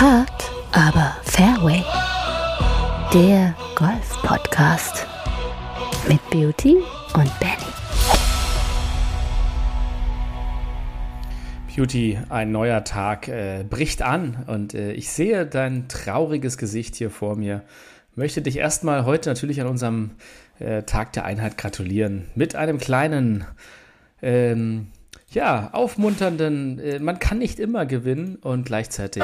[0.00, 1.82] Hard, aber Fairway.
[3.12, 5.08] Der Golf-Podcast
[6.06, 6.76] mit Beauty
[7.14, 7.72] und Benny.
[11.74, 17.10] Beauty, ein neuer Tag äh, bricht an und äh, ich sehe dein trauriges Gesicht hier
[17.10, 17.64] vor mir.
[18.14, 20.12] Möchte dich erstmal heute natürlich an unserem
[20.60, 23.46] äh, Tag der Einheit gratulieren mit einem kleinen
[24.22, 24.92] ähm,
[25.30, 29.22] ja, aufmunternden, äh, man kann nicht immer gewinnen und gleichzeitig.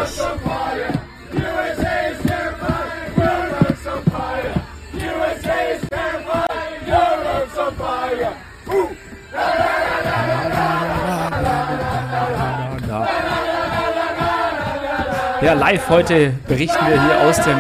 [15.42, 17.58] Ja, live heute berichten wir hier aus dem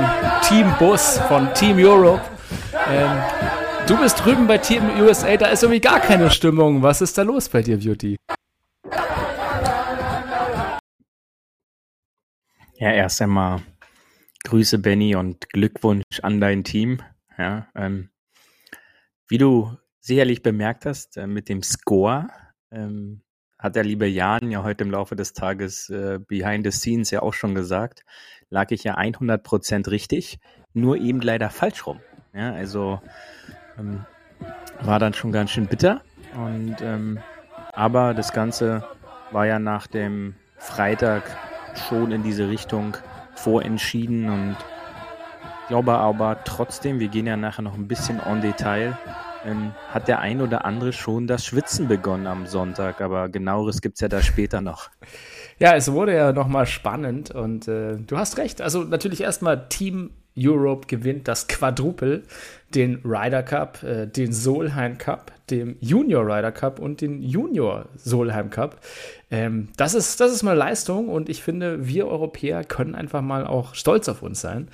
[0.48, 2.22] Teambus von Team Europe.
[2.90, 3.10] Ähm,
[3.86, 6.82] Du bist drüben bei Team USA, da ist irgendwie gar keine Stimmung.
[6.82, 8.16] Was ist da los bei dir, Beauty?
[12.76, 13.60] Ja, erst einmal
[14.44, 17.02] Grüße, Benny, und Glückwunsch an dein Team.
[17.36, 18.08] Ja, ähm,
[19.28, 22.28] wie du sicherlich bemerkt hast, äh, mit dem Score
[22.70, 23.20] ähm,
[23.58, 27.20] hat der liebe Jan ja heute im Laufe des Tages äh, behind the scenes ja
[27.20, 28.02] auch schon gesagt,
[28.48, 30.38] lag ich ja 100% richtig,
[30.72, 32.00] nur eben leider falsch rum.
[32.34, 33.00] Ja, also
[33.78, 34.04] ähm,
[34.82, 36.00] war dann schon ganz schön bitter.
[36.34, 37.18] Und ähm,
[37.72, 38.84] aber das Ganze
[39.30, 41.24] war ja nach dem Freitag
[41.88, 42.96] schon in diese Richtung
[43.34, 44.56] vorentschieden und
[45.68, 48.96] glaube aber trotzdem, wir gehen ja nachher noch ein bisschen on Detail,
[49.44, 53.96] ähm, hat der ein oder andere schon das Schwitzen begonnen am Sonntag, aber genaueres gibt
[53.96, 54.90] es ja da später noch.
[55.58, 58.60] Ja, es wurde ja nochmal spannend und äh, du hast recht.
[58.60, 62.22] Also natürlich erstmal Team Europe gewinnt das Quadruple,
[62.74, 68.50] den Ryder Cup, äh, den Solheim Cup, den Junior Ryder Cup und den Junior Solheim
[68.50, 68.80] Cup.
[69.30, 73.46] Ähm, das, ist, das ist mal Leistung und ich finde, wir Europäer können einfach mal
[73.46, 74.68] auch stolz auf uns sein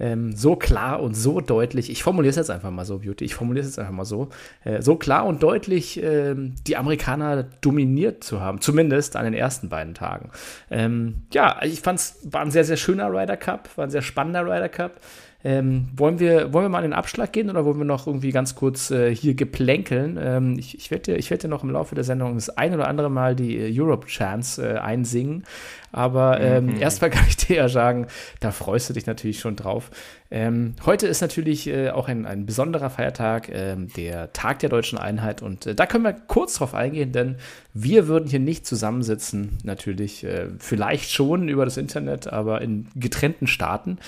[0.00, 3.34] ähm, so klar und so deutlich, ich formuliere es jetzt einfach mal so, Beauty, ich
[3.34, 4.30] formuliere es jetzt einfach mal so,
[4.64, 6.34] äh, so klar und deutlich äh,
[6.66, 10.30] die Amerikaner dominiert zu haben, zumindest an den ersten beiden Tagen.
[10.70, 14.02] Ähm, ja, ich fand es war ein sehr, sehr schöner Ryder Cup, war ein sehr
[14.02, 15.00] spannender Ryder Cup.
[15.42, 18.30] Ähm, wollen, wir, wollen wir mal in den Abschlag gehen oder wollen wir noch irgendwie
[18.30, 20.18] ganz kurz äh, hier geplänkeln?
[20.20, 22.88] Ähm, ich, ich werde ich werd dir noch im Laufe der Sendung das ein oder
[22.88, 25.44] andere Mal die äh, Europe Chance äh, einsingen.
[25.92, 26.80] Aber ähm, mhm.
[26.80, 28.06] erstmal kann ich dir ja sagen,
[28.40, 29.90] da freust du dich natürlich schon drauf.
[30.32, 34.96] Ähm, heute ist natürlich äh, auch ein, ein besonderer Feiertag, ähm, der Tag der deutschen
[34.96, 35.42] Einheit.
[35.42, 37.36] Und äh, da können wir kurz drauf eingehen, denn
[37.74, 40.22] wir würden hier nicht zusammensitzen, natürlich.
[40.22, 43.98] Äh, vielleicht schon über das Internet, aber in getrennten Staaten.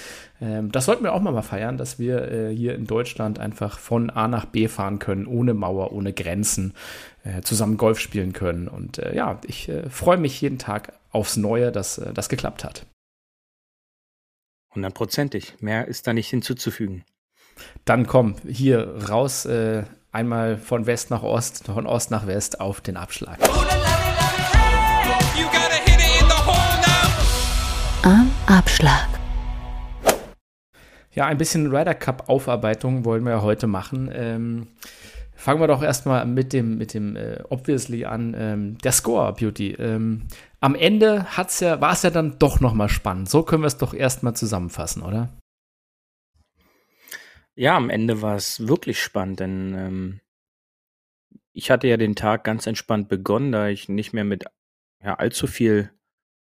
[0.41, 3.81] Ähm, das sollten wir auch mal, mal feiern, dass wir äh, hier in Deutschland einfach
[3.81, 6.75] von A nach B fahren können, ohne Mauer, ohne Grenzen,
[7.25, 8.69] äh, zusammen Golf spielen können.
[8.69, 12.87] Und äh, ja, ich freue mich jeden Tag aufs Neue, dass das geklappt hat.
[14.75, 15.57] Hundertprozentig.
[15.61, 17.05] Mehr ist da nicht hinzuzufügen.
[17.85, 22.81] Dann komm, hier raus, äh, einmal von West nach Ost, von Ost nach West auf
[22.81, 23.39] den Abschlag.
[28.03, 29.09] Am Abschlag.
[31.13, 34.11] Ja, ein bisschen Ryder Cup Aufarbeitung wollen wir heute machen.
[34.15, 34.69] Ähm,
[35.35, 38.35] fangen wir doch erstmal mit dem, mit dem äh, Obviously an.
[38.37, 39.73] Ähm, der Score, Beauty.
[39.73, 40.23] Ähm,
[40.63, 43.29] am Ende hat's ja, war es ja dann doch nochmal spannend.
[43.29, 45.37] So können wir es doch erstmal zusammenfassen, oder?
[47.55, 50.21] Ja, am Ende war es wirklich spannend, denn ähm,
[51.53, 54.45] ich hatte ja den Tag ganz entspannt begonnen, da ich nicht mehr mit
[55.03, 55.91] ja, allzu viel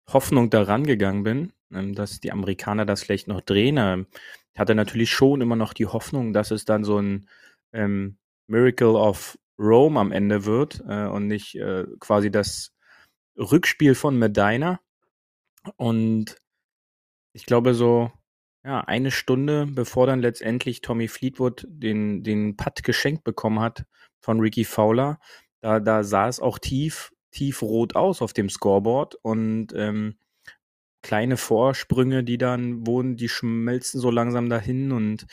[0.08, 3.76] Hoffnung daran gegangen bin, ähm, dass die Amerikaner das vielleicht noch drehen.
[3.76, 4.06] Ähm,
[4.54, 7.28] ich hatte natürlich schon immer noch die Hoffnung, dass es dann so ein
[7.72, 12.75] ähm, Miracle of Rome am Ende wird äh, und nicht äh, quasi das
[13.38, 14.80] Rückspiel von Medina.
[15.76, 16.36] Und
[17.32, 18.10] ich glaube, so
[18.64, 23.86] ja, eine Stunde bevor dann letztendlich Tommy Fleetwood den, den Putt geschenkt bekommen hat
[24.20, 25.20] von Ricky Fowler,
[25.60, 30.18] da, da sah es auch tief, tief rot aus auf dem Scoreboard und ähm,
[31.02, 35.26] kleine Vorsprünge, die dann wurden, die schmelzen so langsam dahin und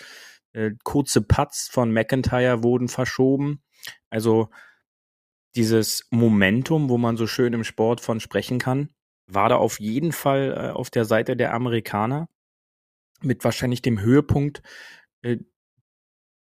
[0.52, 3.64] äh, kurze Putts von McIntyre wurden verschoben.
[4.12, 4.50] Also
[5.56, 8.90] dieses Momentum, wo man so schön im Sport von sprechen kann,
[9.28, 12.28] war da auf jeden Fall äh, auf der Seite der Amerikaner
[13.22, 14.62] mit wahrscheinlich dem Höhepunkt
[15.22, 15.38] äh,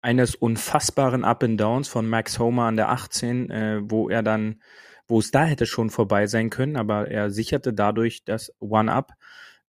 [0.01, 4.61] eines unfassbaren Up and Downs von Max Homer an der 18, äh, wo er dann,
[5.07, 9.13] wo es da hätte schon vorbei sein können, aber er sicherte dadurch das One-Up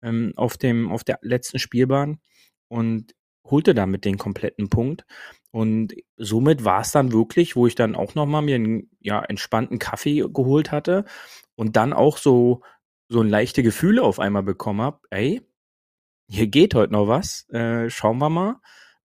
[0.01, 2.19] ähm, auf dem auf der letzten Spielbahn
[2.68, 5.06] und holte damit den kompletten Punkt.
[5.57, 9.80] Und somit war es dann wirklich, wo ich dann auch nochmal mir einen ja, entspannten
[9.80, 11.04] Kaffee geholt hatte
[11.56, 12.62] und dann auch so,
[13.09, 15.42] so ein leichte Gefühle auf einmal bekommen habe, ey,
[16.30, 17.50] hier geht heute noch was.
[17.50, 18.57] Äh, schauen wir mal.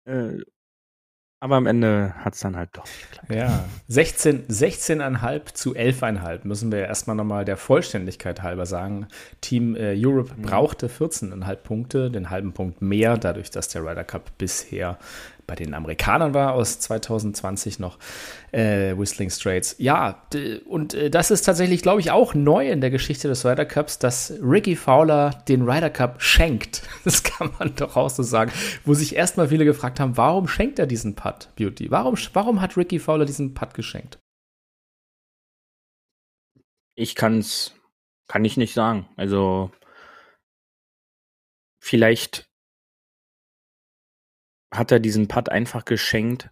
[0.05, 0.43] Äh,
[1.43, 3.35] aber am Ende hat es dann halt doch geklappt.
[3.35, 9.09] Ja, 16, 16,5 zu 11,5 müssen wir erstmal nochmal der Vollständigkeit halber sagen.
[9.41, 10.43] Team äh, Europe mhm.
[10.43, 14.99] brauchte 14,5 Punkte, den halben Punkt mehr, dadurch, dass der Ryder Cup bisher
[15.47, 17.99] bei den Amerikanern war aus 2020 noch,
[18.53, 19.75] äh, Whistling Straits.
[19.79, 20.23] Ja,
[20.67, 23.99] und äh, das ist tatsächlich, glaube ich, auch neu in der Geschichte des Ryder Cups,
[23.99, 26.83] dass Ricky Fowler den Ryder Cup schenkt.
[27.05, 28.53] Das kann man doch auch so sagen.
[28.85, 31.91] Wo sich erstmal viele gefragt haben, warum schenkt er diesen Putt, Beauty?
[31.91, 34.19] Warum, warum hat Ricky Fowler diesen Putt geschenkt?
[36.95, 37.75] Ich kann's,
[38.29, 39.09] kann ich nicht sagen.
[39.17, 39.73] Also,
[41.81, 42.47] vielleicht
[44.73, 46.51] hat er diesen Putt einfach geschenkt,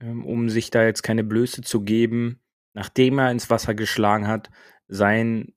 [0.00, 2.40] ähm, um sich da jetzt keine Blöße zu geben,
[2.74, 4.50] nachdem er ins Wasser geschlagen hat.
[4.88, 5.54] Sein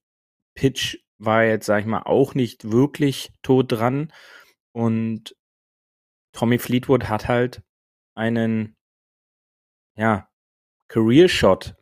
[0.56, 4.12] Pitch war jetzt, sag ich mal, auch nicht wirklich tot dran.
[4.72, 5.36] Und
[6.34, 7.62] Tommy Fleetwood hat halt
[8.20, 8.76] einen,
[9.96, 10.30] ja,
[10.90, 11.76] Career Shot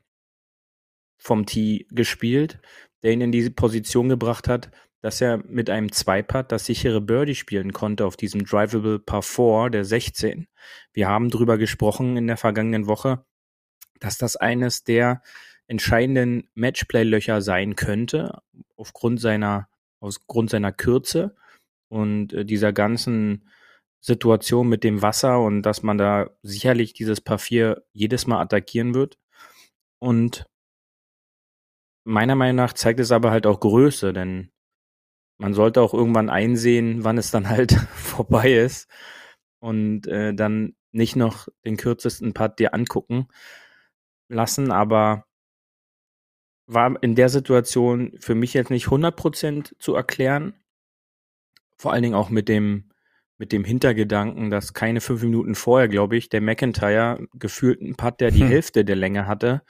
[1.17, 2.59] vom Tee gespielt,
[3.03, 7.35] der ihn in diese Position gebracht hat, dass er mit einem Zweipad das sichere Birdie
[7.35, 10.47] spielen konnte auf diesem Drivable Par 4 der 16.
[10.93, 13.25] Wir haben drüber gesprochen in der vergangenen Woche,
[13.99, 15.21] dass das eines der
[15.67, 18.41] entscheidenden Matchplay-Löcher sein könnte,
[18.75, 19.69] aufgrund seiner,
[19.99, 21.35] aufgrund seiner Kürze
[21.89, 23.49] und äh, dieser ganzen
[23.99, 29.17] Situation mit dem Wasser und dass man da sicherlich dieses 4 jedes Mal attackieren wird.
[29.99, 30.45] Und
[32.05, 34.51] meiner Meinung nach zeigt es aber halt auch Größe, denn
[35.39, 38.89] man sollte auch irgendwann einsehen, wann es dann halt vorbei ist
[39.59, 43.27] und äh, dann nicht noch den kürzesten Part dir angucken
[44.29, 45.25] lassen, aber
[46.67, 50.53] war in der Situation für mich jetzt nicht 100% zu erklären.
[51.77, 52.91] Vor allen Dingen auch mit dem,
[53.37, 58.19] mit dem Hintergedanken, dass keine fünf Minuten vorher, glaube ich, der McIntyre gefühlt einen Putt,
[58.19, 58.47] der die hm.
[58.47, 59.61] Hälfte der Länge hatte,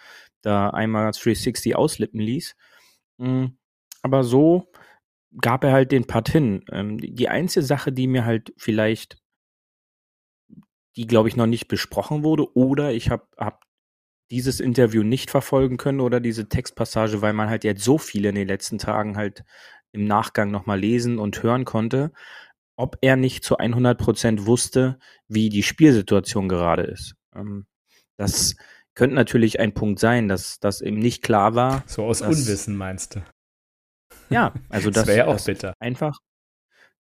[0.42, 2.56] da einmal 360 auslippen ließ.
[3.20, 3.58] Hm,
[4.02, 4.72] aber so
[5.42, 6.64] gab er halt den Part hin.
[6.72, 9.18] Ähm, die einzige Sache, die mir halt vielleicht,
[10.96, 13.64] die glaube ich noch nicht besprochen wurde, oder ich habe hab
[14.32, 18.36] dieses Interview nicht verfolgen können oder diese Textpassage, weil man halt jetzt so viele in
[18.36, 19.44] den letzten Tagen halt
[19.94, 22.12] im Nachgang nochmal lesen und hören konnte,
[22.78, 27.16] ob er nicht zu 100 Prozent wusste, wie die Spielsituation gerade ist.
[27.36, 27.66] Ähm,
[28.18, 28.56] das
[28.96, 31.84] könnte natürlich ein Punkt sein, dass das eben nicht klar war.
[31.88, 33.24] So aus dass, Unwissen meinst du?
[34.30, 35.74] Ja, also das, das wäre ja auch bitter.
[35.80, 36.20] Einfach.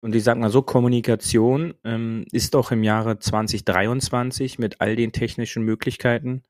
[0.00, 5.12] Und ich sag mal so, Kommunikation ähm, ist doch im Jahre 2023 mit all den
[5.12, 6.44] technischen Möglichkeiten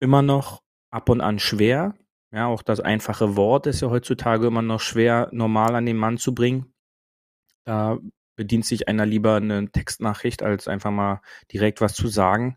[0.00, 1.94] immer noch ab und an schwer.
[2.32, 6.18] Ja, auch das einfache Wort ist ja heutzutage immer noch schwer, normal an den Mann
[6.18, 6.72] zu bringen.
[7.64, 7.98] Da
[8.36, 11.20] bedient sich einer lieber eine Textnachricht, als einfach mal
[11.52, 12.56] direkt was zu sagen.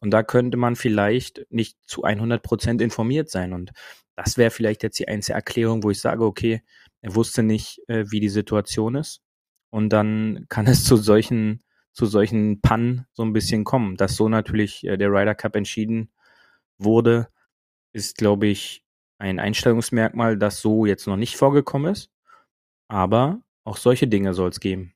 [0.00, 3.52] Und da könnte man vielleicht nicht zu 100 Prozent informiert sein.
[3.52, 3.72] Und
[4.16, 6.62] das wäre vielleicht jetzt die einzige Erklärung, wo ich sage, okay,
[7.00, 9.22] er wusste nicht, äh, wie die Situation ist.
[9.70, 11.62] Und dann kann es zu solchen,
[11.92, 13.96] zu solchen Pannen so ein bisschen kommen.
[13.96, 16.12] Dass so natürlich äh, der Ryder Cup entschieden
[16.78, 17.28] wurde,
[17.92, 18.84] ist, glaube ich,
[19.18, 22.10] ein Einstellungsmerkmal, das so jetzt noch nicht vorgekommen ist.
[22.88, 24.93] Aber auch solche Dinge soll es geben.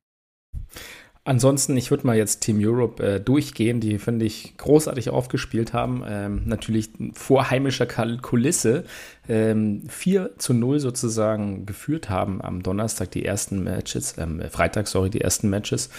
[1.28, 6.02] Ansonsten, ich würde mal jetzt Team Europe äh, durchgehen, die finde ich großartig aufgespielt haben.
[6.08, 8.84] Ähm, natürlich vor heimischer Kulisse
[9.28, 15.10] ähm, 4 zu 0 sozusagen geführt haben am Donnerstag die ersten Matches, ähm, Freitag, sorry,
[15.10, 15.90] die ersten Matches.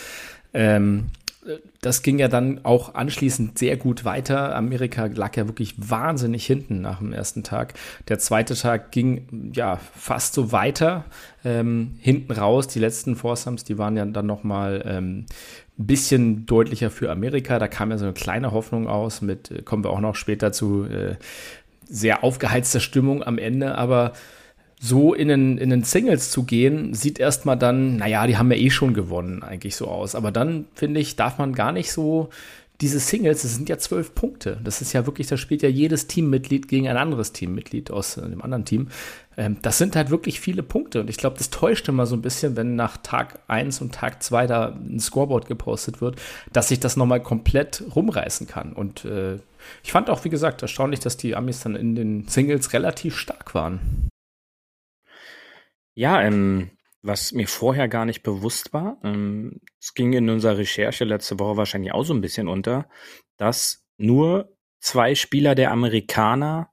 [0.51, 1.11] Ähm,
[1.81, 4.55] das ging ja dann auch anschließend sehr gut weiter.
[4.55, 7.73] Amerika lag ja wirklich wahnsinnig hinten nach dem ersten Tag.
[8.07, 11.05] Der zweite Tag ging ja fast so weiter.
[11.45, 15.25] Ähm, hinten raus, die letzten Foursomes, die waren ja dann nochmal ähm,
[15.77, 17.59] ein bisschen deutlicher für Amerika.
[17.59, 20.51] Da kam ja so eine kleine Hoffnung aus mit, äh, kommen wir auch noch später
[20.51, 21.15] zu, äh,
[21.89, 24.13] sehr aufgeheizter Stimmung am Ende, aber
[24.79, 28.57] so in den, in den Singles zu gehen, sieht erstmal dann, naja, die haben ja
[28.57, 30.15] eh schon gewonnen, eigentlich so aus.
[30.15, 32.29] Aber dann, finde ich, darf man gar nicht so
[32.81, 34.57] diese Singles, das sind ja zwölf Punkte.
[34.63, 38.41] Das ist ja wirklich, da spielt ja jedes Teammitglied gegen ein anderes Teammitglied aus dem
[38.41, 38.87] anderen Team.
[39.35, 41.01] Ähm, das sind halt wirklich viele Punkte.
[41.01, 44.23] Und ich glaube, das täuscht immer so ein bisschen, wenn nach Tag 1 und Tag
[44.23, 46.21] 2 da ein Scoreboard gepostet wird,
[46.53, 48.71] dass sich das nochmal komplett rumreißen kann.
[48.71, 49.39] Und äh,
[49.83, 53.53] ich fand auch, wie gesagt, erstaunlich, dass die Amis dann in den Singles relativ stark
[53.53, 54.08] waren.
[55.99, 61.03] Ja, ähm, was mir vorher gar nicht bewusst war, ähm, es ging in unserer Recherche
[61.03, 62.87] letzte Woche wahrscheinlich auch so ein bisschen unter,
[63.35, 66.71] dass nur zwei Spieler der Amerikaner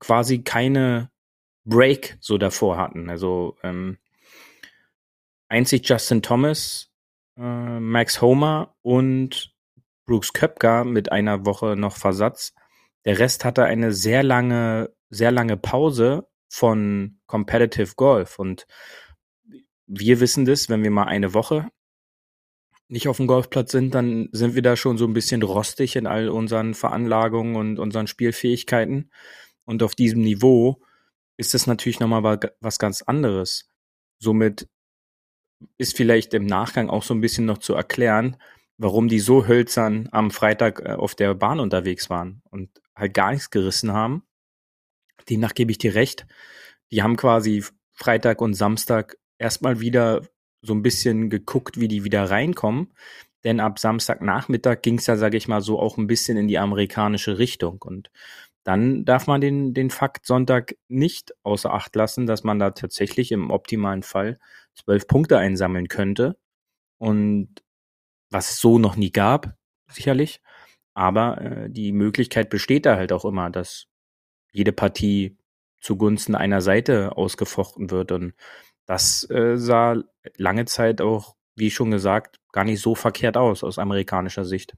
[0.00, 1.10] quasi keine
[1.66, 3.10] Break so davor hatten.
[3.10, 3.98] Also ähm,
[5.48, 6.90] einzig Justin Thomas,
[7.36, 9.54] äh, Max Homer und
[10.06, 12.54] Brooks Köpker mit einer Woche noch Versatz.
[13.04, 18.66] Der Rest hatte eine sehr lange, sehr lange Pause von Competitive Golf und
[19.86, 21.70] wir wissen das, wenn wir mal eine Woche
[22.88, 26.06] nicht auf dem Golfplatz sind, dann sind wir da schon so ein bisschen rostig in
[26.06, 29.10] all unseren Veranlagungen und unseren Spielfähigkeiten.
[29.64, 30.80] Und auf diesem Niveau
[31.36, 33.68] ist es natürlich nochmal was ganz anderes.
[34.18, 34.68] Somit
[35.78, 38.36] ist vielleicht im Nachgang auch so ein bisschen noch zu erklären,
[38.78, 43.32] warum die so hölzern am Freitag äh, auf der Bahn unterwegs waren und halt gar
[43.32, 44.22] nichts gerissen haben.
[45.28, 46.26] Demnach gebe ich dir recht.
[46.90, 50.22] Die haben quasi Freitag und Samstag erstmal wieder
[50.62, 52.92] so ein bisschen geguckt, wie die wieder reinkommen.
[53.44, 56.58] Denn ab Samstagnachmittag ging es ja, sage ich mal, so auch ein bisschen in die
[56.58, 57.80] amerikanische Richtung.
[57.82, 58.10] Und
[58.64, 63.30] dann darf man den, den Fakt Sonntag nicht außer Acht lassen, dass man da tatsächlich
[63.30, 64.38] im optimalen Fall
[64.74, 66.36] zwölf Punkte einsammeln könnte.
[66.98, 67.62] Und
[68.30, 69.56] was es so noch nie gab,
[69.88, 70.40] sicherlich.
[70.94, 73.86] Aber äh, die Möglichkeit besteht da halt auch immer, dass
[74.56, 75.36] jede Partie
[75.80, 78.10] zugunsten einer Seite ausgefochten wird.
[78.10, 78.32] Und
[78.86, 80.02] das äh, sah
[80.36, 84.76] lange Zeit auch, wie schon gesagt, gar nicht so verkehrt aus aus amerikanischer Sicht.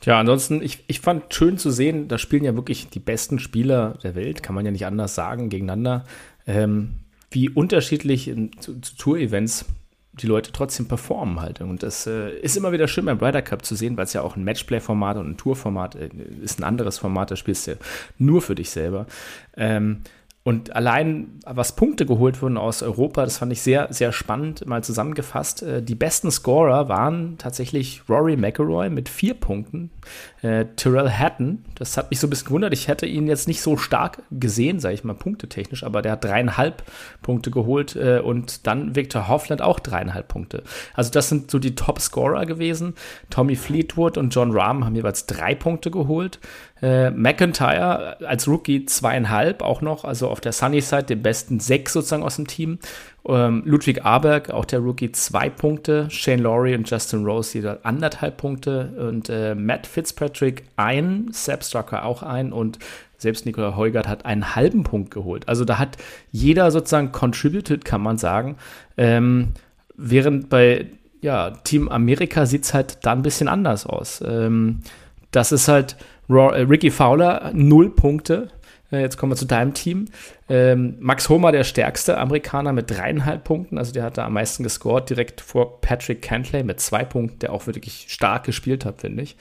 [0.00, 3.96] Tja, ansonsten, ich, ich fand schön zu sehen, da spielen ja wirklich die besten Spieler
[4.02, 6.04] der Welt, kann man ja nicht anders sagen, gegeneinander.
[6.46, 6.94] Ähm,
[7.30, 9.66] wie unterschiedlich in, zu, zu Tour-Events
[10.20, 11.60] die Leute trotzdem performen halt.
[11.60, 14.22] Und das äh, ist immer wieder schön beim Ryder Cup zu sehen, weil es ja
[14.22, 16.10] auch ein Matchplay-Format und ein Tour-Format äh,
[16.42, 17.76] ist ein anderes Format, da spielst du
[18.18, 19.06] nur für dich selber.
[19.56, 20.02] Ähm,
[20.46, 24.84] und allein, was Punkte geholt wurden aus Europa, das fand ich sehr, sehr spannend, mal
[24.84, 25.62] zusammengefasst.
[25.62, 29.90] Äh, die besten Scorer waren tatsächlich Rory McIlroy mit vier Punkten,
[30.42, 32.74] äh, Tyrell Hatton, das hat mich so ein bisschen gewundert.
[32.74, 36.24] Ich hätte ihn jetzt nicht so stark gesehen, sage ich mal, punktetechnisch, aber der hat
[36.24, 36.82] dreieinhalb
[37.22, 40.62] Punkte geholt äh, und dann Victor Hoffland auch dreieinhalb Punkte.
[40.92, 42.96] Also das sind so die Top-Scorer gewesen.
[43.30, 46.38] Tommy Fleetwood und John Rahm haben jeweils drei Punkte geholt.
[46.82, 51.92] Äh, McIntyre als Rookie zweieinhalb auch noch, also auf der Sunny Side den besten sechs
[51.92, 52.78] sozusagen aus dem Team.
[53.26, 56.10] Ähm, Ludwig Aberg, auch der Rookie, zwei Punkte.
[56.10, 58.92] Shane Laurie und Justin Rose jeder anderthalb Punkte.
[58.98, 62.78] Und äh, Matt Fitzpatrick ein, Sepp Strucker auch ein und
[63.16, 65.48] selbst Nikola Heugart hat einen halben Punkt geholt.
[65.48, 65.96] Also da hat
[66.30, 68.56] jeder sozusagen contributed, kann man sagen.
[68.98, 69.54] Ähm,
[69.96, 70.88] während bei
[71.22, 74.22] ja, Team Amerika sieht es halt da ein bisschen anders aus.
[74.26, 74.80] Ähm,
[75.34, 75.96] das ist halt
[76.28, 78.48] äh, Ricky Fowler, null Punkte.
[78.92, 80.06] Äh, jetzt kommen wir zu deinem Team.
[80.48, 83.78] Ähm, Max Homer, der stärkste Amerikaner mit dreieinhalb Punkten.
[83.78, 87.52] Also der hat da am meisten gescored, direkt vor Patrick Cantley mit zwei Punkten, der
[87.52, 89.36] auch wirklich stark gespielt hat, finde ich.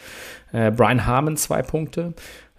[0.52, 2.14] Äh, Brian Harmon zwei Punkte.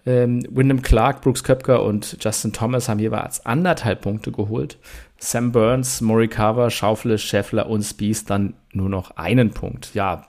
[0.05, 4.77] Ähm, Wyndham Clark, Brooks Köpker und Justin Thomas haben jeweils anderthalb Punkte geholt.
[5.17, 9.95] Sam Burns, Morikawa, Schaufele, Scheffler und Spies dann nur noch einen Punkt.
[9.95, 10.25] Ja,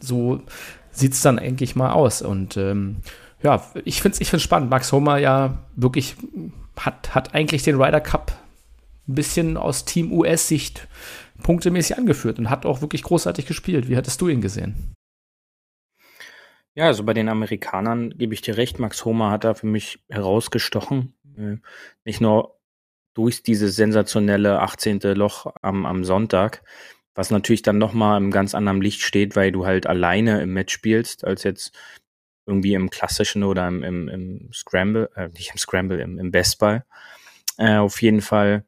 [0.00, 0.40] so
[0.92, 2.22] sieht es dann eigentlich mal aus.
[2.22, 2.98] Und ähm,
[3.42, 4.70] ja, ich finde es ich find's spannend.
[4.70, 6.16] Max Homer ja wirklich
[6.78, 8.32] hat, hat eigentlich den Ryder Cup
[9.08, 10.86] ein bisschen aus Team US-Sicht
[11.42, 13.88] punktemäßig angeführt und hat auch wirklich großartig gespielt.
[13.88, 14.94] Wie hattest du ihn gesehen?
[16.74, 18.78] Ja, also bei den Amerikanern gebe ich dir recht.
[18.78, 21.14] Max Homer hat da für mich herausgestochen.
[21.36, 21.56] Äh,
[22.04, 22.58] nicht nur
[23.14, 25.00] durch dieses sensationelle 18.
[25.14, 26.62] Loch am, am Sonntag,
[27.14, 30.72] was natürlich dann nochmal im ganz anderen Licht steht, weil du halt alleine im Match
[30.72, 31.76] spielst, als jetzt
[32.46, 36.84] irgendwie im klassischen oder im, im, im Scramble, äh, nicht im Scramble, im, im Bestball.
[37.58, 38.64] Äh, auf jeden Fall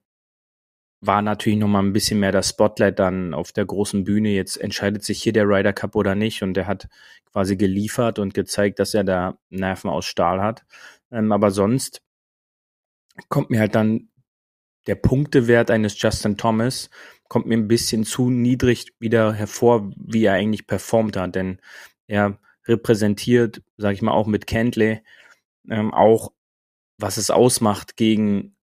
[1.01, 4.31] war natürlich noch mal ein bisschen mehr das Spotlight dann auf der großen Bühne.
[4.31, 6.89] Jetzt entscheidet sich hier der Ryder Cup oder nicht und der hat
[7.31, 10.65] quasi geliefert und gezeigt, dass er da Nerven aus Stahl hat.
[11.11, 12.01] Ähm, aber sonst
[13.29, 14.09] kommt mir halt dann
[14.87, 16.91] der Punktewert eines Justin Thomas
[17.29, 21.59] kommt mir ein bisschen zu niedrig wieder hervor, wie er eigentlich performt hat, denn
[22.07, 25.01] er repräsentiert, sage ich mal, auch mit Kentley,
[25.69, 26.33] ähm, auch
[26.99, 28.57] was es ausmacht, gegen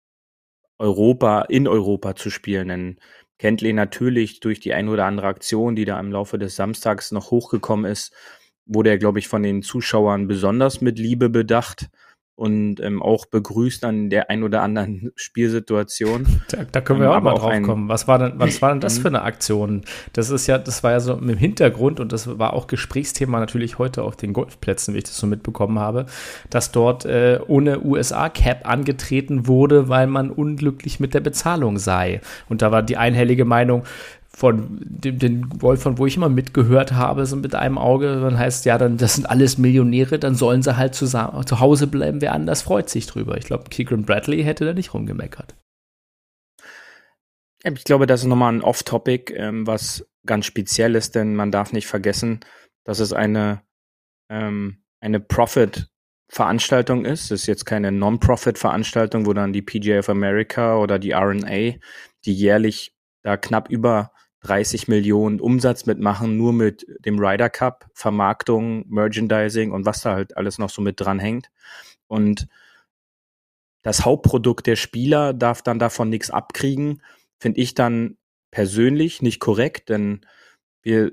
[0.79, 2.69] Europa, in Europa zu spielen.
[2.69, 2.99] Denn
[3.37, 7.31] Kentley natürlich durch die ein oder andere Aktion, die da im Laufe des Samstags noch
[7.31, 8.13] hochgekommen ist,
[8.65, 11.89] wurde er, glaube ich, von den Zuschauern besonders mit Liebe bedacht
[12.41, 16.25] und ähm, auch begrüßt an der ein oder anderen Spielsituation.
[16.49, 17.87] Da, da können wir ähm, auch mal drauf kommen.
[17.87, 19.01] Was war denn, was war denn das mhm.
[19.03, 19.81] für eine Aktion?
[20.13, 23.77] Das ist ja, das war ja so im Hintergrund und das war auch Gesprächsthema natürlich
[23.77, 26.07] heute auf den Golfplätzen, wie ich das so mitbekommen habe,
[26.49, 32.21] dass dort äh, ohne USA-Cap angetreten wurde, weil man unglücklich mit der Bezahlung sei.
[32.49, 33.83] Und da war die einhellige Meinung,
[34.33, 38.37] von dem den Wolf, von wo ich immer mitgehört habe, so mit einem Auge, dann
[38.39, 42.21] heißt ja, dann das sind alles Millionäre, dann sollen sie halt zu, zu Hause bleiben,
[42.21, 43.37] wer anders freut sich drüber.
[43.37, 45.55] Ich glaube, Keegan Bradley hätte da nicht rumgemeckert.
[47.63, 51.73] Ich glaube, das ist nochmal ein Off-Topic, ähm, was ganz speziell ist, denn man darf
[51.73, 52.39] nicht vergessen,
[52.85, 53.61] dass es eine,
[54.29, 57.25] ähm, eine Profit-Veranstaltung ist.
[57.25, 61.75] Es ist jetzt keine Non-Profit-Veranstaltung, wo dann die PGA of America oder die RNA,
[62.25, 68.85] die jährlich da knapp über 30 Millionen Umsatz mitmachen, nur mit dem Ryder Cup, Vermarktung,
[68.89, 71.49] Merchandising und was da halt alles noch so mit dran hängt.
[72.07, 72.47] Und
[73.83, 77.01] das Hauptprodukt der Spieler darf dann davon nichts abkriegen,
[77.39, 78.17] finde ich dann
[78.51, 80.25] persönlich nicht korrekt, denn
[80.83, 81.11] wir,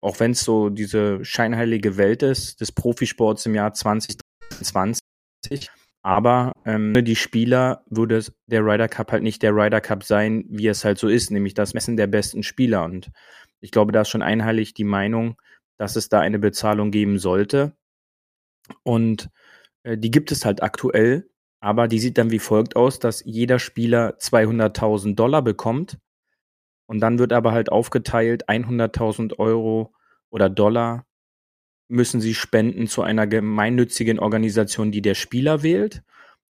[0.00, 5.70] auch wenn es so diese scheinheilige Welt ist des Profisports im Jahr 2020,
[6.06, 10.68] aber ähm, die Spieler würde der Ryder Cup halt nicht der Ryder Cup sein, wie
[10.68, 12.84] es halt so ist, nämlich das Messen der besten Spieler.
[12.84, 13.10] Und
[13.58, 15.36] ich glaube, da ist schon einheitlich die Meinung,
[15.78, 17.76] dass es da eine Bezahlung geben sollte.
[18.84, 19.30] Und
[19.82, 23.58] äh, die gibt es halt aktuell, aber die sieht dann wie folgt aus, dass jeder
[23.58, 25.98] Spieler 200.000 Dollar bekommt.
[26.86, 29.92] Und dann wird aber halt aufgeteilt 100.000 Euro
[30.30, 31.04] oder Dollar
[31.88, 36.02] müssen sie spenden zu einer gemeinnützigen Organisation, die der Spieler wählt.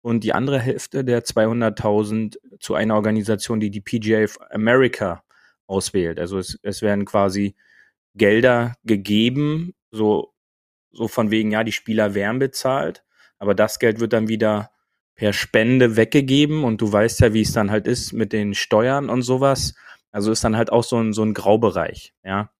[0.02, 5.24] Und die andere Hälfte der 200.000 zu einer Organisation, die die PGA of America
[5.66, 6.20] auswählt.
[6.20, 7.56] Also es, es werden quasi
[8.16, 10.34] Gelder gegeben, so,
[10.92, 13.04] so von wegen, ja, die Spieler werden bezahlt,
[13.40, 14.72] aber das Geld wird dann wieder
[15.16, 19.10] per Spende weggegeben und du weißt ja, wie es dann halt ist mit den Steuern
[19.10, 19.74] und sowas.
[20.12, 22.52] Also ist dann halt auch so ein, so ein Graubereich, ja.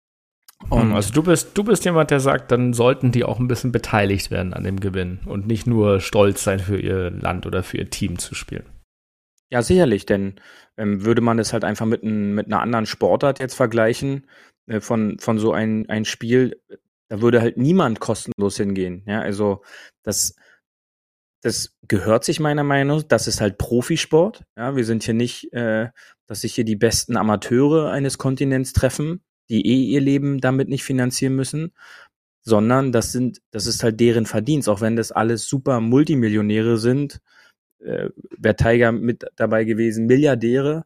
[0.70, 3.72] Und also du bist, du bist jemand, der sagt, dann sollten die auch ein bisschen
[3.72, 7.78] beteiligt werden an dem Gewinn und nicht nur stolz sein, für ihr Land oder für
[7.78, 8.66] ihr Team zu spielen.
[9.52, 10.40] Ja, sicherlich, denn
[10.78, 14.26] ähm, würde man es halt einfach mit, ein, mit einer anderen Sportart jetzt vergleichen,
[14.68, 16.60] äh, von, von so ein, ein Spiel,
[17.10, 19.04] da würde halt niemand kostenlos hingehen.
[19.06, 19.62] Ja, also
[20.04, 20.36] das,
[21.44, 24.44] das gehört sich meiner Meinung nach, das ist halt Profisport.
[24.58, 25.90] Ja, wir sind hier nicht, äh,
[26.28, 30.84] dass sich hier die besten Amateure eines Kontinents treffen, die eh ihr Leben damit nicht
[30.84, 31.74] finanzieren müssen,
[32.42, 37.20] sondern das sind, das ist halt deren Verdienst, auch wenn das alles super Multimillionäre sind,
[37.80, 40.86] äh, wäre Tiger mit dabei gewesen, Milliardäre,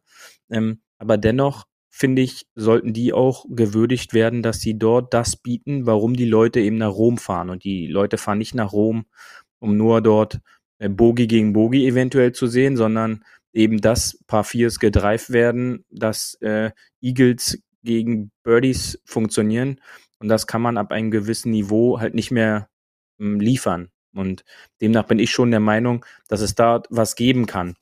[0.50, 1.66] ähm, aber dennoch
[1.98, 6.60] finde ich, sollten die auch gewürdigt werden, dass sie dort das bieten, warum die Leute
[6.60, 7.50] eben nach Rom fahren.
[7.50, 9.06] Und die Leute fahren nicht nach Rom,
[9.58, 10.38] um nur dort
[10.78, 16.34] äh, Bogi gegen Bogi eventuell zu sehen, sondern eben das Paar Viers gedreift werden, dass
[16.40, 19.80] äh, Eagles gegen Birdies funktionieren.
[20.20, 22.68] Und das kann man ab einem gewissen Niveau halt nicht mehr
[23.18, 23.90] ähm, liefern.
[24.14, 24.44] Und
[24.80, 27.76] demnach bin ich schon der Meinung, dass es da was geben kann.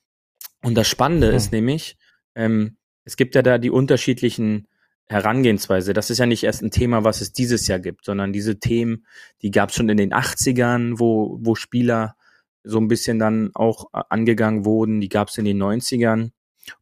[0.63, 1.37] Und das Spannende hm.
[1.37, 1.97] ist nämlich,
[2.35, 4.69] ähm, es gibt ja da die unterschiedlichen
[5.09, 5.93] Herangehensweise.
[5.93, 9.07] Das ist ja nicht erst ein Thema, was es dieses Jahr gibt, sondern diese Themen,
[9.43, 12.17] die gab es schon in den 80ern, wo, wo Spieler
[12.65, 15.01] so ein bisschen dann auch äh, angegangen wurden.
[15.01, 16.31] Die gab es in den 90ern.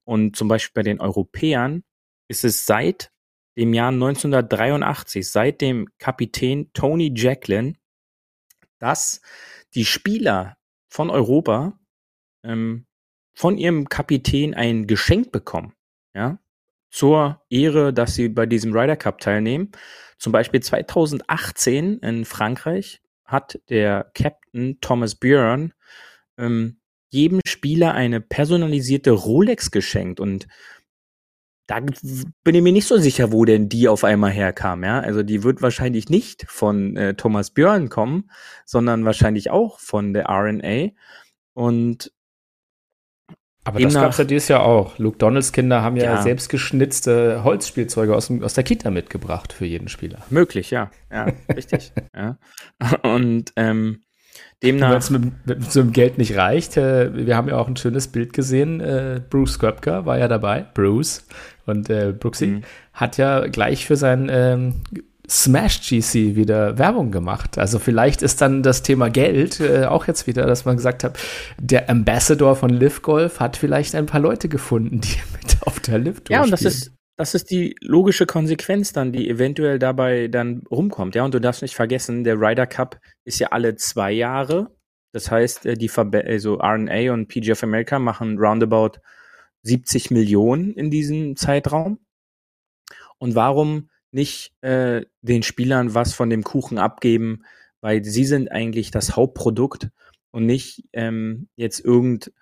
[0.04, 1.84] Und zum Beispiel bei den Europäern
[2.28, 3.10] ist es seit
[3.56, 7.78] dem Jahr 1983, seit dem Kapitän Tony Jacklin,
[8.78, 9.20] dass
[9.74, 10.56] die Spieler
[10.88, 11.78] von Europa
[12.42, 12.86] ähm,
[13.34, 15.74] von ihrem Kapitän ein Geschenk bekommen,
[16.14, 16.38] ja,
[16.90, 19.72] zur Ehre, dass sie bei diesem Ryder Cup teilnehmen.
[20.18, 25.72] Zum Beispiel 2018 in Frankreich hat der Captain Thomas Björn
[26.38, 30.46] ähm, jedem Spieler eine personalisierte Rolex geschenkt und
[31.66, 35.00] da bin ich mir nicht so sicher, wo denn die auf einmal herkam, ja.
[35.00, 38.31] Also die wird wahrscheinlich nicht von äh, Thomas Björn kommen,
[38.66, 40.90] sondern wahrscheinlich auch von der RNA.
[41.55, 42.12] Und
[43.66, 44.98] aber das gab es ja dieses Jahr auch.
[44.98, 49.64] Luke Donalds Kinder haben ja, ja selbst geschnitzte Holzspielzeuge aus, aus der Kita mitgebracht für
[49.64, 50.18] jeden Spieler.
[50.29, 50.90] Möglich, ja.
[51.11, 51.92] Ja, richtig.
[52.14, 52.37] ja.
[53.03, 54.03] Und ähm,
[54.64, 54.90] Demnach.
[54.90, 57.77] Wenn es mit, mit, so einem Geld nicht reicht, äh, wir haben ja auch ein
[57.77, 58.81] schönes Bild gesehen.
[58.81, 61.24] Äh, Bruce Köpker war ja dabei, Bruce.
[61.66, 62.62] Und äh, Brooksy mhm.
[62.92, 64.74] hat ja gleich für sein ähm,
[65.29, 67.57] Smash GC wieder Werbung gemacht.
[67.57, 71.18] Also vielleicht ist dann das Thema Geld äh, auch jetzt wieder, dass man gesagt hat,
[71.59, 75.98] der Ambassador von Live Golf hat vielleicht ein paar Leute gefunden, die mit auf der
[75.98, 80.64] Live Ja, und das ist das ist die logische Konsequenz dann, die eventuell dabei dann
[80.70, 81.14] rumkommt.
[81.14, 84.74] Ja, und du darfst nicht vergessen, der Ryder Cup ist ja alle zwei Jahre.
[85.12, 88.98] Das heißt, äh, die Verbe also RNA und PGF America machen roundabout
[89.62, 92.00] 70 Millionen in diesem Zeitraum.
[93.18, 97.44] Und warum nicht äh, den Spielern was von dem Kuchen abgeben,
[97.81, 99.90] weil sie sind eigentlich das Hauptprodukt
[100.31, 102.33] und nicht ähm, jetzt irgend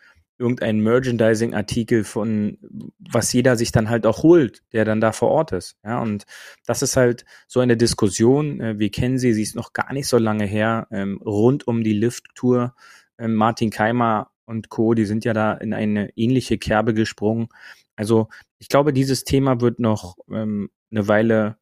[0.42, 2.58] irgendein Merchandising-Artikel von,
[2.98, 5.76] was jeder sich dann halt auch holt, der dann da vor Ort ist.
[5.84, 6.24] Ja, und
[6.66, 8.60] das ist halt so eine Diskussion.
[8.60, 11.84] Äh, wir kennen sie, sie ist noch gar nicht so lange her, ähm, rund um
[11.84, 12.74] die Lift-Tour.
[13.18, 17.48] Ähm, Martin Keimer und Co., die sind ja da in eine ähnliche Kerbe gesprungen.
[17.94, 18.28] Also
[18.58, 21.56] ich glaube, dieses Thema wird noch ähm, eine Weile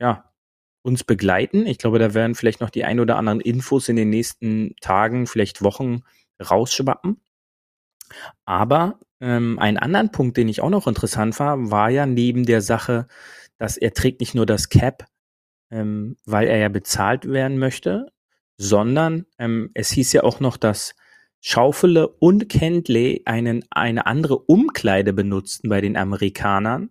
[0.00, 0.32] ja,
[0.82, 1.66] uns begleiten.
[1.66, 5.26] Ich glaube, da werden vielleicht noch die ein oder anderen Infos in den nächsten Tagen,
[5.26, 6.02] vielleicht Wochen
[6.40, 7.20] rausschwappen.
[8.44, 12.60] Aber ähm, einen anderen Punkt, den ich auch noch interessant war, war ja neben der
[12.60, 13.06] Sache,
[13.58, 15.06] dass er trägt nicht nur das Cap,
[15.70, 18.12] ähm, weil er ja bezahlt werden möchte,
[18.58, 20.94] sondern ähm, es hieß ja auch noch, dass
[21.40, 26.90] Schaufele und Kentley einen, eine andere Umkleide benutzten bei den Amerikanern.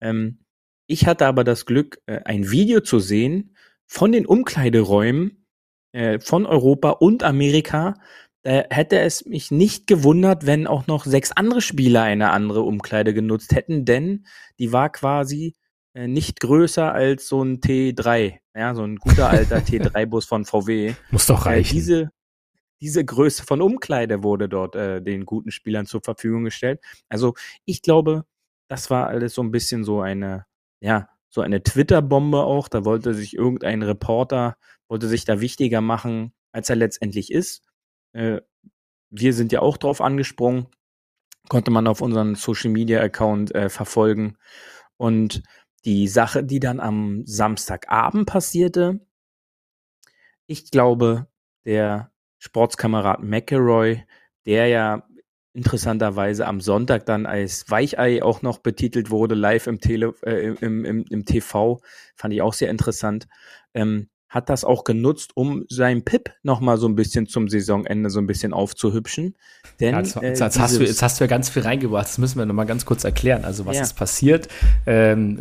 [0.00, 0.38] Ähm,
[0.86, 5.46] ich hatte aber das Glück, äh, ein Video zu sehen von den Umkleideräumen
[5.92, 7.94] äh, von Europa und Amerika.
[8.42, 13.12] Da hätte es mich nicht gewundert, wenn auch noch sechs andere Spieler eine andere Umkleide
[13.12, 14.26] genutzt hätten, denn
[14.58, 15.54] die war quasi
[15.94, 20.94] äh, nicht größer als so ein T3, ja, so ein guter alter T3-Bus von VW.
[21.10, 21.70] Muss doch reichen.
[21.70, 22.10] Äh, diese,
[22.80, 26.80] diese Größe von Umkleide wurde dort äh, den guten Spielern zur Verfügung gestellt.
[27.08, 27.34] Also
[27.66, 28.24] ich glaube,
[28.68, 30.46] das war alles so ein bisschen so eine,
[30.80, 32.68] ja, so eine Twitter-Bombe auch.
[32.68, 34.56] Da wollte sich irgendein Reporter,
[34.88, 37.62] wollte sich da wichtiger machen, als er letztendlich ist.
[38.12, 38.40] Äh,
[39.10, 40.66] wir sind ja auch drauf angesprungen,
[41.48, 44.36] konnte man auf unseren Social-Media-Account äh, verfolgen.
[44.96, 45.42] Und
[45.84, 49.00] die Sache, die dann am Samstagabend passierte,
[50.46, 51.28] ich glaube,
[51.64, 54.04] der Sportskamerad McElroy,
[54.46, 55.06] der ja
[55.52, 60.84] interessanterweise am Sonntag dann als Weichei auch noch betitelt wurde, live im, Tele, äh, im,
[60.84, 61.80] im, im TV,
[62.14, 63.26] fand ich auch sehr interessant.
[63.74, 68.20] Ähm, hat das auch genutzt, um sein Pip nochmal so ein bisschen zum Saisonende so
[68.20, 69.34] ein bisschen aufzuhübschen.
[69.80, 72.16] Denn, ja, jetzt, äh, jetzt, hast du, jetzt hast du ja ganz viel reingebracht, das
[72.18, 73.44] müssen wir nochmal ganz kurz erklären.
[73.44, 73.82] Also was ja.
[73.82, 74.48] ist passiert?
[74.86, 75.40] Ähm,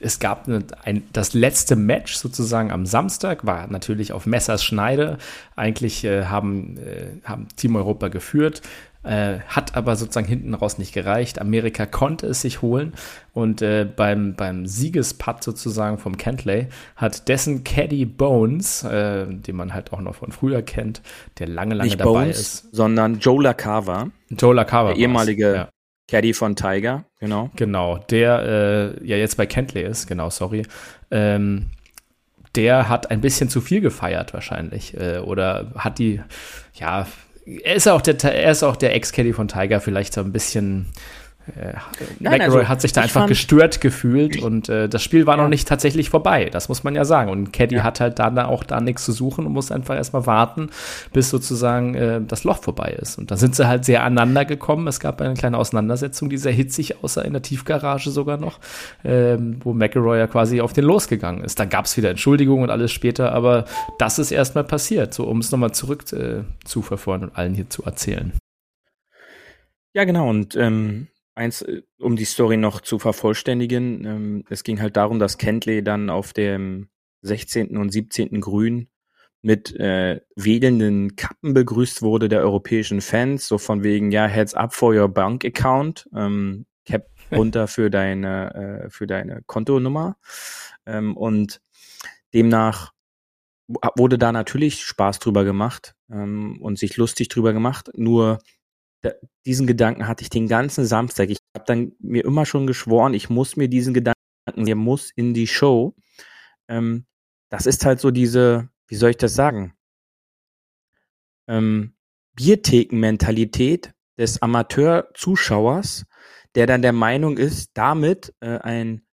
[0.00, 5.18] es gab eine, ein, das letzte Match sozusagen am Samstag, war natürlich auf Messers Schneide.
[5.54, 8.60] Eigentlich äh, haben, äh, haben Team Europa geführt,
[9.06, 11.40] äh, hat aber sozusagen hinten raus nicht gereicht.
[11.40, 12.92] Amerika konnte es sich holen
[13.32, 19.72] und äh, beim, beim Siegesputt sozusagen vom Kentley hat dessen Caddy Bones, äh, den man
[19.74, 21.02] halt auch noch von früher kennt,
[21.38, 22.74] der lange, lange nicht dabei Bones, ist.
[22.74, 24.10] Sondern Joe LaCava.
[24.30, 24.88] Joe LaCava.
[24.90, 25.68] Der ehemalige ja.
[26.08, 27.50] Caddy von Tiger, genau.
[27.56, 30.62] Genau, der äh, ja jetzt bei Kentley ist, genau, sorry.
[31.10, 31.66] Ähm,
[32.56, 36.20] der hat ein bisschen zu viel gefeiert wahrscheinlich äh, oder hat die,
[36.74, 37.06] ja,
[37.46, 40.86] er ist auch der, er ist auch der Ex-Caddy von Tiger, vielleicht so ein bisschen
[41.54, 41.74] äh,
[42.18, 45.42] Nein, McElroy also, hat sich da einfach gestört gefühlt und äh, das Spiel war ja.
[45.42, 47.30] noch nicht tatsächlich vorbei, das muss man ja sagen.
[47.30, 47.82] Und Caddy ja.
[47.84, 50.70] hat halt dann auch da nichts zu suchen und muss einfach erstmal warten,
[51.12, 53.18] bis sozusagen äh, das Loch vorbei ist.
[53.18, 54.86] Und dann sind sie halt sehr aneinander gekommen.
[54.88, 58.58] Es gab eine kleine Auseinandersetzung, die sehr hitzig aussah, in der Tiefgarage sogar noch,
[59.04, 61.60] ähm, wo McElroy ja quasi auf den losgegangen ist.
[61.60, 63.66] Dann gab es wieder Entschuldigungen und alles später, aber
[63.98, 67.70] das ist erstmal passiert, so um es nochmal zurück äh, zu verfolgen und allen hier
[67.70, 68.32] zu erzählen.
[69.94, 70.28] Ja, genau.
[70.28, 74.04] Und ähm, eins, äh, um die Story noch zu vervollständigen.
[74.04, 76.88] Ähm, es ging halt darum, dass Kentley dann auf dem
[77.22, 77.76] 16.
[77.76, 78.40] und 17.
[78.40, 78.88] Grün
[79.42, 84.74] mit äh, wedelnden Kappen begrüßt wurde der europäischen Fans, so von wegen, ja, heads up
[84.74, 88.54] for your bank account, ähm, Cap runter für deine,
[88.86, 90.16] äh, für deine Kontonummer.
[90.84, 91.60] Ähm, und
[92.34, 92.92] demnach
[93.96, 97.90] wurde da natürlich Spaß drüber gemacht ähm, und sich lustig drüber gemacht.
[97.94, 98.38] Nur
[99.44, 101.30] diesen Gedanken hatte ich den ganzen Samstag.
[101.30, 104.16] Ich habe dann mir immer schon geschworen, ich muss mir diesen Gedanken,
[104.56, 105.94] der muss in die Show.
[106.68, 107.06] Ähm,
[107.50, 109.74] das ist halt so diese, wie soll ich das sagen?
[111.48, 111.94] Ähm,
[112.34, 116.06] Biertheken-Mentalität des Amateur-Zuschauers,
[116.54, 119.06] der dann der Meinung ist, damit äh, ein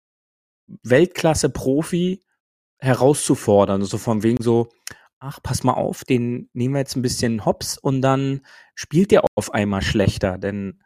[0.82, 2.22] Weltklasse-Profi
[2.78, 3.80] herauszufordern.
[3.82, 4.68] So also von wegen so,
[5.20, 8.40] ach, pass mal auf, den nehmen wir jetzt ein bisschen hops und dann
[8.74, 10.38] spielt der auf einmal schlechter.
[10.38, 10.82] Denn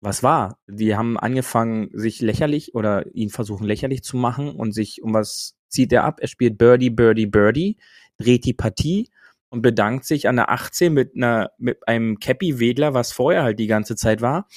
[0.00, 0.58] was war?
[0.66, 5.56] Die haben angefangen, sich lächerlich oder ihn versuchen lächerlich zu machen und sich um was
[5.68, 6.18] zieht er ab?
[6.20, 7.76] Er spielt Birdie, Birdie, Birdie,
[8.16, 9.10] dreht die Partie
[9.48, 13.58] und bedankt sich an der 18 mit einer, mit einem Cappy Wedler, was vorher halt
[13.58, 14.48] die ganze Zeit war.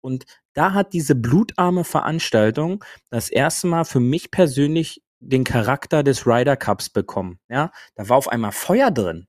[0.00, 6.26] Und da hat diese blutarme Veranstaltung das erste Mal für mich persönlich den Charakter des
[6.26, 7.38] Ryder Cups bekommen.
[7.48, 9.26] Ja, da war auf einmal Feuer drin.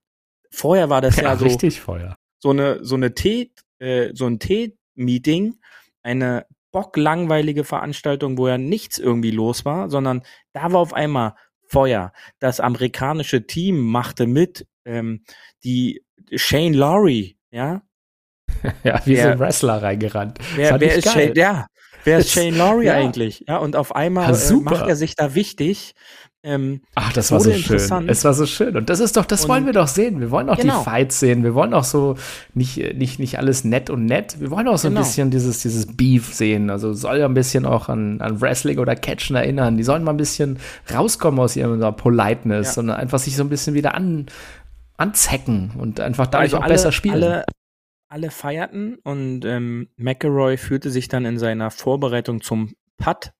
[0.52, 2.16] Vorher war das ja, ja so richtig Feuer.
[2.40, 5.56] So eine so eine Tee äh, so ein Tee-Meeting,
[6.04, 10.22] eine bocklangweilige Veranstaltung, wo ja nichts irgendwie los war, sondern
[10.54, 11.36] da war auf einmal
[11.68, 12.14] Feuer.
[12.40, 14.68] Das amerikanische Team machte mit.
[14.86, 15.24] Ähm,
[15.64, 17.82] die Shane Laurie, ja.
[18.84, 20.40] ja, wie so ein Wrestler reingerannt.
[20.56, 21.68] Wer, wer ist Shane, ja,
[22.04, 22.94] Wer ist Shane Laurie ja.
[22.94, 23.46] eigentlich?
[23.48, 25.96] Ja, und auf einmal ja, äh, macht er sich da wichtig.
[26.42, 28.08] Ähm, Ach, das war so schön.
[28.08, 28.78] Es war so schön.
[28.78, 30.22] Und das ist doch, das und wollen wir doch sehen.
[30.22, 30.80] Wir wollen auch genau.
[30.80, 31.44] die Fights sehen.
[31.44, 32.16] Wir wollen auch so
[32.54, 34.40] nicht, nicht, nicht alles nett und nett.
[34.40, 35.02] Wir wollen auch so genau.
[35.02, 36.70] ein bisschen dieses, dieses Beef sehen.
[36.70, 39.76] Also soll ja ein bisschen auch an, an Wrestling oder Catchen erinnern.
[39.76, 40.60] Die sollen mal ein bisschen
[40.94, 42.74] rauskommen aus ihrer Politeness, ja.
[42.74, 44.28] sondern einfach sich so ein bisschen wieder an,
[44.96, 47.16] anzecken und einfach dadurch also auch alle, besser spielen.
[47.16, 47.44] Alle,
[48.10, 53.32] alle feierten und ähm, McElroy fühlte sich dann in seiner Vorbereitung zum Putt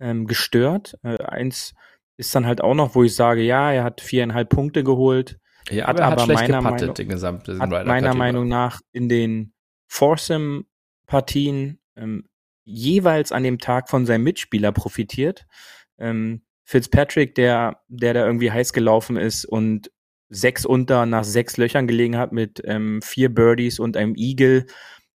[0.00, 0.98] ähm, gestört.
[1.04, 1.74] Äh, eins
[2.16, 5.38] ist dann halt auch noch, wo ich sage, ja, er hat viereinhalb Punkte geholt.
[5.70, 9.52] Ja, aber, hat aber meiner, Meinung, gesamten hat meiner Meinung nach in den
[9.86, 12.28] Foursome-Partien ähm,
[12.64, 15.46] jeweils an dem Tag von seinem Mitspieler profitiert.
[15.98, 19.90] Ähm, Fitzpatrick, der, der da irgendwie heiß gelaufen ist und
[20.28, 24.66] sechs unter nach sechs Löchern gelegen hat mit ähm, vier Birdies und einem Eagle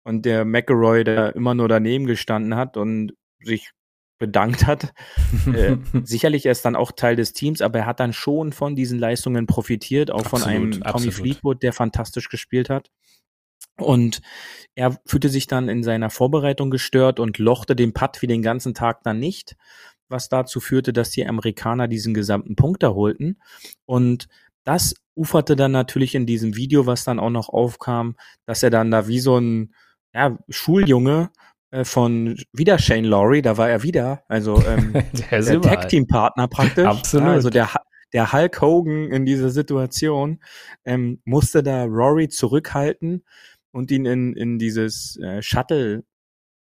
[0.05, 3.73] und der McElroy, der immer nur daneben gestanden hat und sich
[4.19, 4.93] bedankt hat.
[5.53, 8.77] äh, sicherlich er ist dann auch Teil des Teams, aber er hat dann schon von
[8.77, 11.15] diesen Leistungen profitiert, auch absolut, von einem Tommy absolut.
[11.15, 12.91] Fleetwood, der fantastisch gespielt hat.
[13.77, 14.21] Und
[14.75, 18.75] er fühlte sich dann in seiner Vorbereitung gestört und lochte den Putt wie den ganzen
[18.75, 19.57] Tag dann nicht,
[20.09, 23.41] was dazu führte, dass die Amerikaner diesen gesamten Punkt erholten.
[23.87, 24.29] Und
[24.71, 28.15] das uferte dann natürlich in diesem Video, was dann auch noch aufkam,
[28.47, 29.75] dass er dann da wie so ein
[30.15, 31.31] ja, Schuljunge
[31.73, 34.93] äh, von wieder Shane Laurie, da war er wieder, also ähm,
[35.31, 36.87] der, der Tag-Team-Partner praktisch.
[36.87, 37.27] Absolut.
[37.27, 37.69] Ja, also der,
[38.13, 40.41] der Hulk Hogan in dieser Situation
[40.85, 43.25] ähm, musste da Rory zurückhalten
[43.73, 46.05] und ihn in, in dieses äh, Shuttle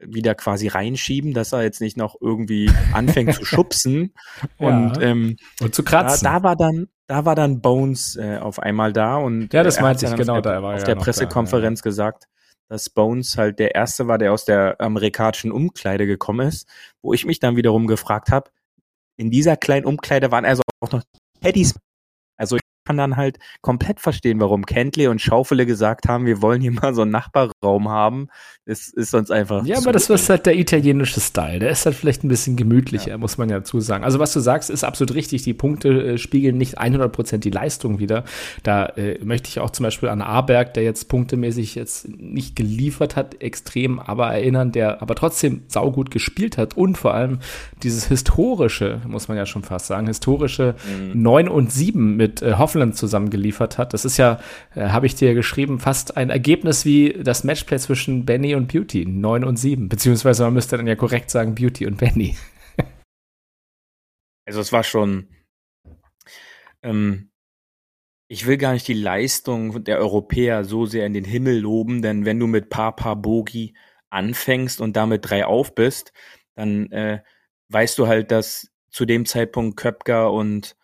[0.05, 4.13] wieder quasi reinschieben, dass er jetzt nicht noch irgendwie anfängt zu schubsen
[4.57, 5.01] und, ja.
[5.01, 6.25] ähm, und zu kratzen.
[6.25, 9.79] Da, da, war dann, da war dann Bones äh, auf einmal da und ja, das
[9.79, 11.89] meinte ich genau, da war auf der Pressekonferenz da, ja.
[11.89, 12.27] gesagt,
[12.69, 16.67] dass Bones halt der erste war, der aus der amerikanischen Umkleide gekommen ist,
[17.01, 18.49] wo ich mich dann wiederum gefragt habe,
[19.17, 21.03] in dieser kleinen Umkleide waren also auch noch
[21.41, 21.75] Teddys.
[22.37, 22.57] Also
[22.91, 26.93] kann dann halt komplett verstehen, warum Kentley und Schaufele gesagt haben, wir wollen hier mal
[26.93, 28.27] so einen Nachbarraum haben.
[28.65, 29.65] Das ist sonst einfach.
[29.65, 31.60] Ja, aber das ist halt der italienische Style.
[31.60, 33.17] Der ist halt vielleicht ein bisschen gemütlicher, ja.
[33.17, 34.04] muss man ja dazu sagen.
[34.04, 35.43] Also, was du sagst, ist absolut richtig.
[35.43, 38.23] Die Punkte äh, spiegeln nicht 100% die Leistung wieder.
[38.63, 43.15] Da äh, möchte ich auch zum Beispiel an Aberg, der jetzt punktemäßig jetzt nicht geliefert
[43.15, 47.39] hat, extrem aber erinnern, der aber trotzdem saugut gespielt hat und vor allem
[47.84, 50.75] dieses historische, muss man ja schon fast sagen, historische
[51.13, 51.21] mhm.
[51.21, 53.94] 9 und 7 mit äh, Hoffland zusammen geliefert hat.
[53.94, 54.39] Das ist ja,
[54.76, 59.06] äh, habe ich dir geschrieben, fast ein Ergebnis wie das Matchplay zwischen Benny und Beauty,
[59.06, 59.89] 9 und 7.
[59.89, 62.36] Beziehungsweise man müsste dann ja korrekt sagen Beauty und Benny.
[64.46, 65.28] also es war schon,
[66.84, 67.30] ähm,
[68.28, 72.26] ich will gar nicht die Leistung der Europäer so sehr in den Himmel loben, denn
[72.26, 73.76] wenn du mit Papa Bogi
[74.10, 76.13] anfängst und damit drei auf bist,
[76.56, 77.22] dann äh,
[77.70, 80.76] weißt du halt, dass zu dem Zeitpunkt Köpker und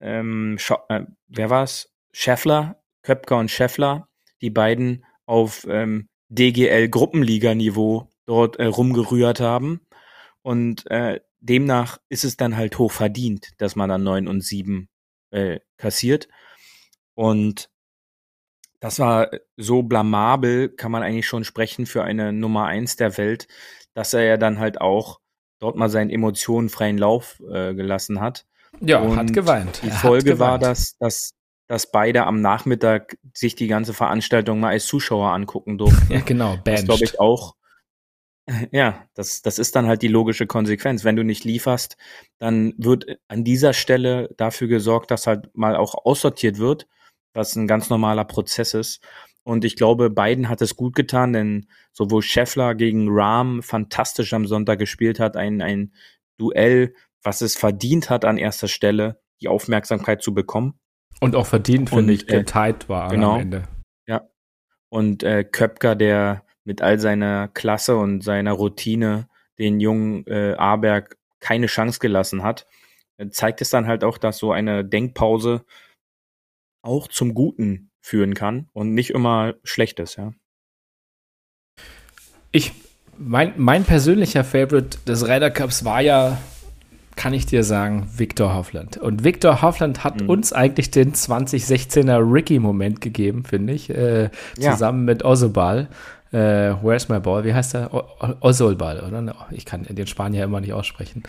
[0.00, 0.58] ähm,
[0.88, 1.92] äh, wer war's?
[2.12, 4.08] Scheffler, Köpker und Scheffler,
[4.40, 9.86] die beiden auf ähm, DGL-Gruppenliga-Niveau dort äh, rumgerührt haben.
[10.42, 14.88] Und äh, demnach ist es dann halt hoch verdient, dass man dann neun und sieben
[15.30, 16.28] äh, kassiert.
[17.14, 17.70] Und
[18.80, 23.46] das war so blamabel, kann man eigentlich schon sprechen für eine Nummer eins der Welt,
[23.94, 25.20] dass er ja dann halt auch
[25.58, 28.46] dort mal seinen Emotionen freien Lauf äh, gelassen hat.
[28.80, 29.80] Ja, und hat geweint.
[29.82, 30.40] Die Folge geweint.
[30.40, 31.32] war, dass, dass,
[31.66, 36.12] dass beide am Nachmittag sich die ganze Veranstaltung mal als Zuschauer angucken durften.
[36.12, 37.54] ja, genau, Das glaube ich auch.
[38.72, 41.04] Ja, das, das ist dann halt die logische Konsequenz.
[41.04, 41.96] Wenn du nicht lieferst,
[42.38, 46.88] dann wird an dieser Stelle dafür gesorgt, dass halt mal auch aussortiert wird,
[47.32, 49.00] was ein ganz normaler Prozess ist.
[49.44, 54.46] Und ich glaube, beiden hat es gut getan, denn sowohl Scheffler gegen Rahm fantastisch am
[54.46, 55.92] Sonntag gespielt hat, ein, ein
[56.36, 60.78] Duell, was es verdient hat, an erster Stelle die Aufmerksamkeit zu bekommen.
[61.20, 63.64] Und auch verdient, finde ich, äh, tight war genau, am Ende.
[64.06, 64.28] Ja.
[64.88, 69.28] Und äh, Köpker, der mit all seiner Klasse und seiner Routine
[69.58, 72.66] den jungen äh, Aberg keine Chance gelassen hat,
[73.18, 75.64] äh, zeigt es dann halt auch, dass so eine Denkpause
[76.82, 80.32] auch zum Guten führen kann und nicht immer schlecht ist, ja.
[82.52, 82.72] Ich,
[83.16, 86.38] mein, mein persönlicher Favorite des Ryder Cups war ja
[87.16, 88.96] kann ich dir sagen, Victor Hoffland.
[88.96, 90.28] Und Victor Hoffland hat mhm.
[90.28, 95.14] uns eigentlich den 2016er Ricky-Moment gegeben, finde ich, äh, zusammen ja.
[95.14, 95.88] mit Osobal.
[96.32, 97.44] Äh, Where's my ball?
[97.44, 97.90] Wie heißt er?
[98.40, 99.34] Osolbal, oder?
[99.50, 101.24] Ich kann den Spanier immer nicht aussprechen.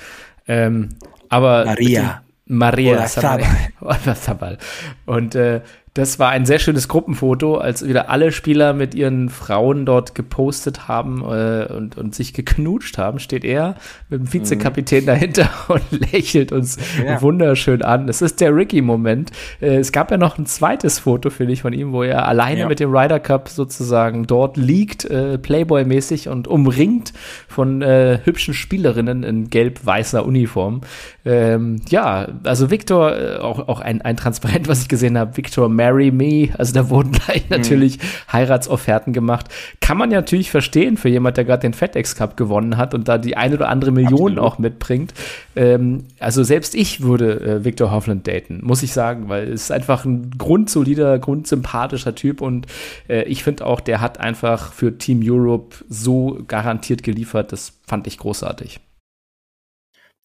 [0.48, 0.90] Ähm,
[1.30, 2.22] aber Maria.
[2.46, 3.08] Maria.
[3.08, 4.58] Sabal.
[5.06, 5.62] Und äh,
[5.94, 10.88] Das war ein sehr schönes Gruppenfoto, als wieder alle Spieler mit ihren Frauen dort gepostet
[10.88, 13.76] haben äh, und, und sich geknutscht haben, steht er
[14.08, 15.08] mit dem Vizekapitän mhm.
[15.08, 17.22] dahinter und lächelt uns ja.
[17.22, 18.08] wunderschön an.
[18.08, 19.32] Das ist der Ricky-Moment.
[19.60, 22.62] Äh, es gab ja noch ein zweites Foto, finde ich, von ihm, wo er alleine
[22.62, 22.68] ja.
[22.70, 27.12] mit dem Ryder Cup sozusagen dort liegt, äh, Playboy-mäßig und umringt
[27.50, 30.82] von äh, hübschen Spielerinnen in gelb-weißer Uniform.
[31.26, 35.68] Ähm, ja, also Victor, äh, auch, auch ein, ein Transparent, was ich gesehen habe, Victor
[35.82, 36.50] Marry Me.
[36.60, 37.58] Also da wurden gleich mhm.
[37.58, 37.98] natürlich
[38.32, 39.48] Heiratsofferten gemacht.
[39.80, 43.08] Kann man ja natürlich verstehen für jemand, der gerade den FedEx Cup gewonnen hat und
[43.08, 44.40] da die eine oder andere Million Absolut.
[44.40, 45.14] auch mitbringt.
[45.56, 49.72] Ähm, also selbst ich würde äh, Victor Hovland daten, muss ich sagen, weil es ist
[49.72, 52.68] einfach ein grundsolider, grundsympathischer Typ und
[53.10, 57.52] äh, ich finde auch, der hat einfach für Team Europe so garantiert geliefert.
[57.52, 58.80] Das fand ich großartig.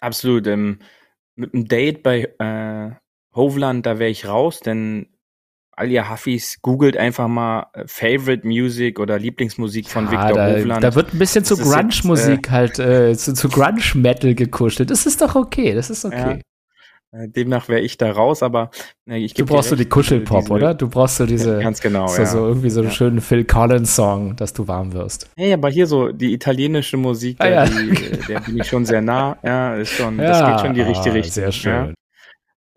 [0.00, 0.46] Absolut.
[0.46, 0.80] Ähm,
[1.34, 2.90] mit einem Date bei äh,
[3.34, 5.06] Hovland, da wäre ich raus, denn
[5.76, 10.56] all ihr Huffis, googelt einfach mal äh, Favorite Music oder Lieblingsmusik von ja, Victor da,
[10.56, 10.84] Hovland.
[10.84, 14.90] Da wird ein bisschen das zu Grunge-Musik äh, halt, äh, zu, zu Grunge-Metal gekuschelt.
[14.90, 16.40] Das ist doch okay, das ist okay.
[17.12, 17.22] Ja.
[17.22, 18.70] Äh, demnach wäre ich da raus, aber
[19.08, 20.74] äh, ich Du brauchst so die Kuschelpop, diese, oder?
[20.74, 22.26] Du brauchst so diese, ganz genau, so, ja.
[22.26, 25.30] so irgendwie so einen schönen Phil Collins-Song, dass du warm wirst.
[25.36, 27.64] Hey, aber hier so die italienische Musik, ah, ja.
[27.66, 29.36] die, der bin ich schon sehr nah.
[29.42, 31.32] Ja, ist schon, das geht schon in die richtige ah, Richtung.
[31.32, 31.94] Sehr schön.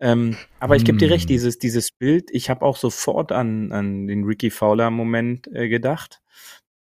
[0.00, 1.28] Ähm, aber ich gebe dir recht, hm.
[1.28, 6.20] dieses, dieses Bild, ich habe auch sofort an, an den Ricky Fowler-Moment äh, gedacht.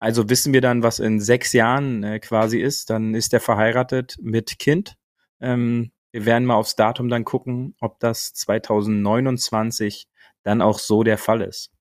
[0.00, 2.90] Also wissen wir dann, was in sechs Jahren äh, quasi ist.
[2.90, 4.94] Dann ist er verheiratet mit Kind.
[5.40, 10.06] Ähm, wir werden mal aufs Datum dann gucken, ob das 2029
[10.44, 11.72] dann auch so der Fall ist.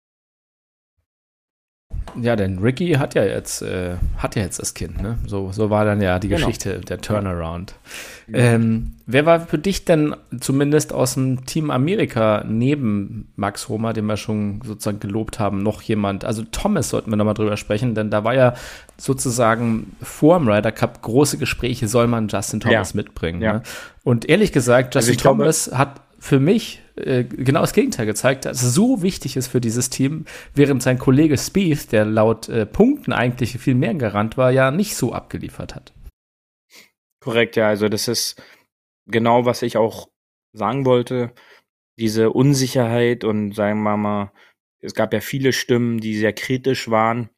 [2.19, 5.17] Ja, denn Ricky hat ja jetzt, äh, hat ja jetzt das Kind, ne?
[5.25, 6.39] So, so war dann ja die genau.
[6.39, 7.75] Geschichte, der Turnaround.
[8.27, 8.39] Ja.
[8.39, 14.05] Ähm, wer war für dich denn zumindest aus dem Team Amerika neben Max Homer, den
[14.05, 16.25] wir schon sozusagen gelobt haben, noch jemand?
[16.25, 18.53] Also Thomas sollten wir nochmal drüber sprechen, denn da war ja
[18.97, 22.97] sozusagen vor dem Ryder Cup große Gespräche, soll man Justin Thomas ja.
[22.97, 23.41] mitbringen.
[23.41, 23.53] Ja.
[23.53, 23.61] Ne?
[24.03, 28.05] Und ehrlich gesagt, also Justin also Thomas glaube, hat für mich äh, genau das Gegenteil
[28.05, 32.49] gezeigt, dass es so wichtig ist für dieses Team, während sein Kollege Spieth, der laut
[32.49, 35.93] äh, Punkten eigentlich viel mehr Garant war, ja nicht so abgeliefert hat.
[37.19, 38.41] Korrekt, ja, also das ist
[39.05, 40.09] genau, was ich auch
[40.53, 41.33] sagen wollte.
[41.99, 44.31] Diese Unsicherheit und sagen wir mal,
[44.79, 47.29] es gab ja viele Stimmen, die sehr kritisch waren.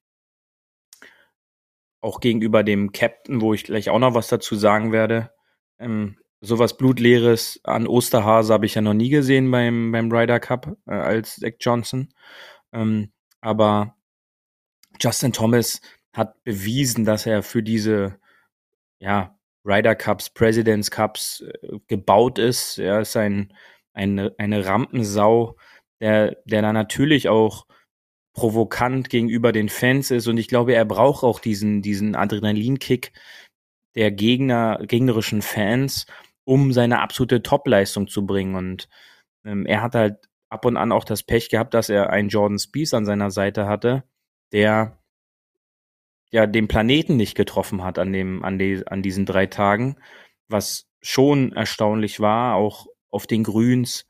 [2.02, 5.32] Auch gegenüber dem Captain, wo ich gleich auch noch was dazu sagen werde.
[5.80, 10.78] Ähm, sowas Blutleeres an Osterhase habe ich ja noch nie gesehen beim, beim Ryder Cup
[10.88, 12.10] äh, als Zach Johnson.
[12.74, 13.96] Ähm, aber
[15.00, 15.82] Justin Thomas
[16.14, 18.20] hat bewiesen, dass er für diese
[19.00, 22.78] ja, Ryder Cups, Presidents Cups äh, gebaut ist.
[22.80, 23.54] Er ist ein,
[23.94, 25.58] ein, eine Rampensau,
[26.00, 27.66] der, der da natürlich auch
[28.34, 33.12] provokant gegenüber den Fans ist und ich glaube, er braucht auch diesen, diesen Adrenalinkick
[33.96, 36.06] der Gegner, gegnerischen Fans,
[36.50, 38.56] um seine absolute Topleistung zu bringen.
[38.56, 38.90] Und
[39.46, 42.58] ähm, er hat halt ab und an auch das Pech gehabt, dass er einen Jordan
[42.58, 44.04] Spees an seiner Seite hatte,
[44.52, 44.98] der
[46.32, 49.98] ja den Planeten nicht getroffen hat an dem an, die, an diesen drei Tagen,
[50.48, 54.08] was schon erstaunlich war, auch auf den Grüns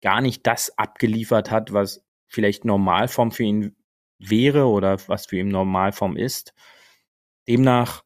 [0.00, 3.76] gar nicht das abgeliefert hat, was vielleicht Normalform für ihn
[4.20, 6.54] wäre oder was für ihn Normalform ist.
[7.48, 8.04] Demnach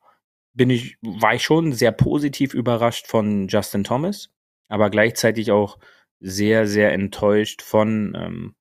[0.54, 4.30] bin ich, war ich schon sehr positiv überrascht von Justin Thomas,
[4.68, 5.78] aber gleichzeitig auch
[6.20, 8.54] sehr, sehr enttäuscht von ähm,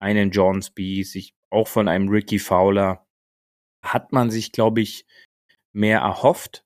[0.00, 3.06] einem John Spees, ich, auch von einem Ricky Fowler.
[3.82, 5.06] Hat man sich, glaube ich,
[5.72, 6.64] mehr erhofft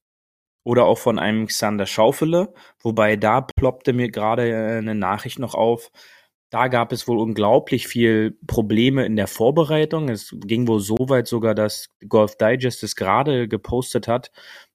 [0.65, 5.55] oder auch von einem Xander Schaufele, wobei da ploppte mir gerade äh, eine Nachricht noch
[5.55, 5.91] auf.
[6.51, 10.11] Da gab es wohl unglaublich viel Probleme in der Vorbereitung.
[10.11, 14.31] Es ging wohl so weit sogar, dass Golf Digest es gerade gepostet hat,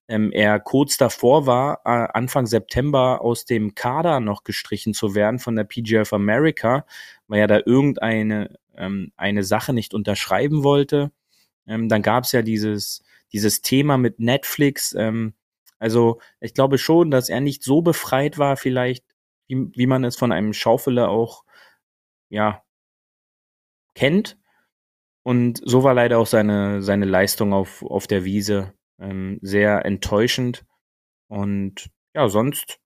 [0.08, 5.40] ähm, er kurz davor war, äh, Anfang September aus dem Kader noch gestrichen zu werden
[5.40, 6.86] von der PGA of America,
[7.28, 11.12] weil er da irgendeine ähm, eine Sache nicht unterschreiben wollte.
[11.68, 14.94] Ähm, dann gab es ja dieses, dieses Thema mit Netflix.
[14.98, 15.34] Ähm,
[15.80, 19.06] also ich glaube schon, dass er nicht so befreit war, vielleicht,
[19.48, 21.44] wie, wie man es von einem Schaufeler auch
[22.30, 22.64] ja
[23.96, 24.38] kennt.
[25.24, 30.66] Und so war leider auch seine, seine Leistung auf, auf der Wiese ähm, sehr enttäuschend.
[31.28, 32.80] Und ja, sonst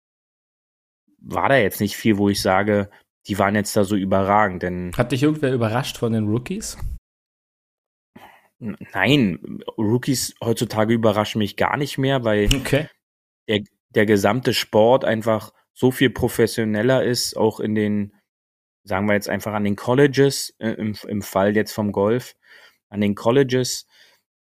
[1.20, 2.89] war da jetzt nicht viel, wo ich sage,
[3.28, 4.64] die waren jetzt da so überragend.
[4.64, 6.78] Denn Hat dich irgendwer überrascht von den Rookies?
[8.59, 12.88] Nein, Rookies heutzutage überraschen mich gar nicht mehr, weil okay.
[13.47, 18.14] der, der gesamte Sport einfach so viel professioneller ist, auch in den
[18.84, 22.36] sagen wir jetzt einfach an den Colleges, äh, im, im Fall jetzt vom Golf,
[22.89, 23.88] an den Colleges,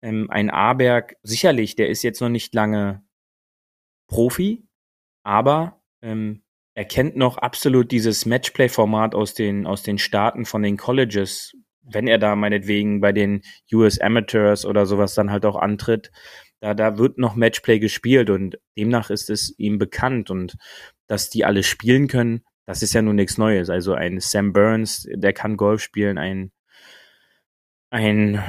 [0.07, 3.03] ähm, ein Aberg, sicherlich, der ist jetzt noch nicht lange
[4.07, 4.65] Profi,
[5.25, 6.45] aber ähm,
[6.75, 12.07] er kennt noch absolut dieses Matchplay-Format aus den, aus den Staaten von den Colleges, wenn
[12.07, 13.43] er da meinetwegen bei den
[13.73, 16.13] US Amateurs oder sowas dann halt auch antritt.
[16.61, 20.57] Da, da wird noch Matchplay gespielt und demnach ist es ihm bekannt und
[21.09, 23.71] dass die alle spielen können, das ist ja nun nichts Neues.
[23.71, 26.53] Also ein Sam Burns, der kann Golf spielen, ein,
[27.91, 28.43] ein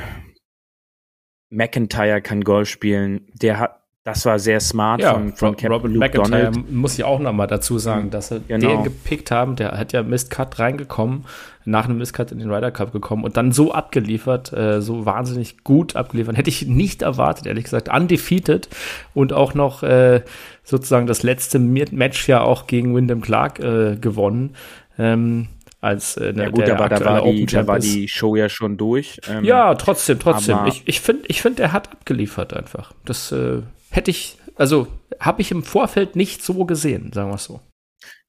[1.49, 5.91] McIntyre kann Golf spielen, der hat, das war sehr smart ja, von, von Captain Robert
[5.91, 6.71] Luke McIntyre Donald.
[6.71, 8.09] muss ich auch noch mal dazu sagen, mhm.
[8.11, 8.69] dass sie genau.
[8.69, 9.57] den gepickt haben.
[9.57, 11.25] Der hat ja Mistcut reingekommen,
[11.65, 15.65] nach einem Mistcut in den Ryder Cup gekommen und dann so abgeliefert, äh, so wahnsinnig
[15.65, 16.37] gut abgeliefert.
[16.37, 17.89] Hätte ich nicht erwartet, ehrlich gesagt.
[17.93, 18.69] Undefeated
[19.13, 20.21] und auch noch äh,
[20.63, 24.55] sozusagen das letzte Match ja auch gegen Wyndham Clark äh, gewonnen.
[24.97, 28.49] Ähm, als äh, ja, gut, der aber da war, die, da war die Show ja
[28.49, 29.19] schon durch.
[29.29, 30.59] Ähm, ja, trotzdem, trotzdem.
[30.65, 32.93] Ich, ich finde, ich find, er hat abgeliefert einfach.
[33.05, 34.87] Das äh, hätte ich, also
[35.19, 37.61] habe ich im Vorfeld nicht so gesehen, sagen wir es so.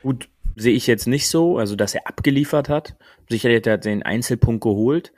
[0.03, 2.97] Gut, sehe ich jetzt nicht so, also dass er abgeliefert hat.
[3.29, 5.13] Sicherlich hat er den Einzelpunkt geholt.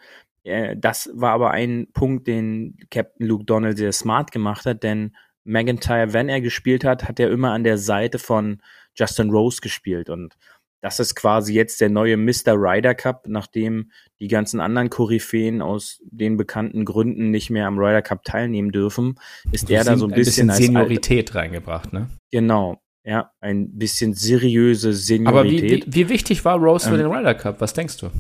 [0.45, 5.16] Äh, das war aber ein Punkt, den Captain Luke Donald sehr smart gemacht hat, denn
[5.45, 8.62] McIntyre, wenn er gespielt hat, hat er immer an der Seite von
[8.95, 10.37] Justin Rose gespielt und
[10.81, 12.55] das ist quasi jetzt der neue Mr.
[12.55, 18.03] Ryder Cup, nachdem die ganzen anderen Koryphäen aus den bekannten Gründen nicht mehr am Ryder
[18.03, 19.16] Cup teilnehmen dürfen,
[19.53, 22.09] ist also er da so ein bisschen, ein bisschen Seniorität reingebracht, ne?
[22.31, 22.81] Genau.
[23.05, 25.33] Ja, ein bisschen seriöse Seniorität.
[25.33, 27.61] Aber wie, wie, wie wichtig war Rose ähm, für den Ryder Cup?
[27.61, 28.11] Was denkst du?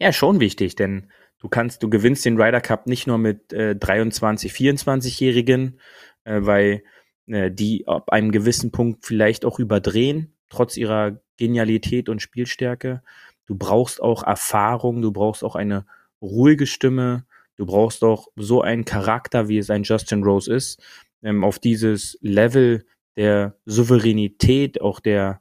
[0.00, 3.76] Ja, schon wichtig, denn du kannst, du gewinnst den Ryder Cup nicht nur mit äh,
[3.76, 5.78] 23, 24-Jährigen,
[6.24, 6.82] äh, weil
[7.26, 13.02] äh, die ab einem gewissen Punkt vielleicht auch überdrehen trotz ihrer Genialität und Spielstärke.
[13.46, 15.86] Du brauchst auch Erfahrung, du brauchst auch eine
[16.20, 17.24] ruhige Stimme,
[17.56, 20.80] du brauchst auch so einen Charakter, wie es ein Justin Rose ist,
[21.22, 22.84] ähm, auf dieses Level
[23.16, 25.40] der Souveränität, auch der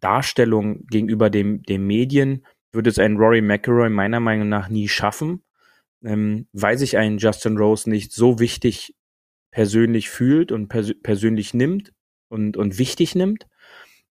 [0.00, 5.42] Darstellung gegenüber dem, dem Medien, wird es ein Rory McIlroy meiner Meinung nach nie schaffen,
[6.04, 8.94] ähm, weil sich ein Justin Rose nicht so wichtig
[9.50, 11.92] persönlich fühlt und pers persönlich nimmt
[12.28, 13.46] und, und wichtig nimmt.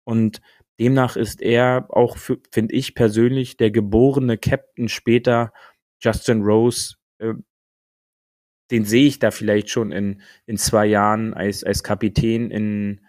[0.05, 0.41] Und
[0.79, 5.53] demnach ist er auch, finde ich persönlich, der geborene Captain später,
[6.01, 6.97] Justin Rose.
[7.19, 7.35] Äh,
[8.71, 13.01] den sehe ich da vielleicht schon in, in zwei Jahren als, als Kapitän in,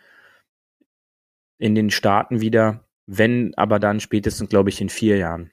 [1.58, 2.86] in den Staaten wieder.
[3.06, 5.52] Wenn aber dann spätestens, glaube ich, in vier Jahren.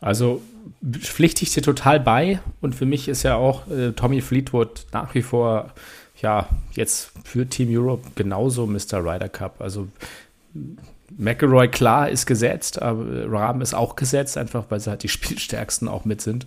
[0.00, 0.42] Also
[1.00, 2.40] pflichte ich dir total bei.
[2.60, 5.72] Und für mich ist ja auch äh, Tommy Fleetwood nach wie vor,
[6.20, 9.04] ja, jetzt für Team Europe genauso Mr.
[9.04, 9.60] Ryder Cup.
[9.60, 9.88] Also
[11.16, 15.88] McElroy, klar, ist gesetzt, aber Rahm ist auch gesetzt, einfach weil sie halt die Spielstärksten
[15.88, 16.46] auch mit sind.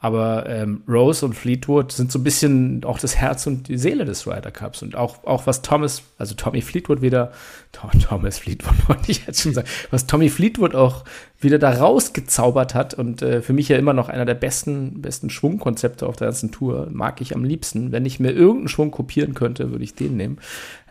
[0.00, 4.04] Aber ähm, Rose und Fleetwood sind so ein bisschen auch das Herz und die Seele
[4.04, 4.80] des Ryder Cups.
[4.82, 7.32] Und auch, auch was Thomas, also Tommy Fleetwood wieder,
[7.72, 11.04] Thomas Fleetwood wollte ich jetzt schon sagen, was Tommy Fleetwood auch
[11.40, 15.30] wieder da rausgezaubert hat und äh, für mich ja immer noch einer der besten, besten
[15.30, 17.90] Schwungkonzepte auf der ganzen Tour, mag ich am liebsten.
[17.90, 20.38] Wenn ich mir irgendeinen Schwung kopieren könnte, würde ich den nehmen.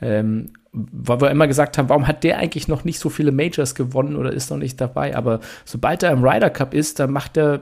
[0.02, 0.50] Ähm,
[0.92, 4.16] weil wir immer gesagt haben, warum hat der eigentlich noch nicht so viele Majors gewonnen
[4.16, 5.16] oder ist noch nicht dabei?
[5.16, 7.62] Aber sobald er im Ryder Cup ist, dann macht er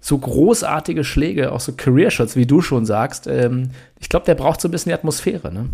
[0.00, 3.26] so großartige Schläge, auch so Career Shots, wie du schon sagst.
[3.26, 5.70] Ähm, ich glaube, der braucht so ein bisschen die Atmosphäre, ne?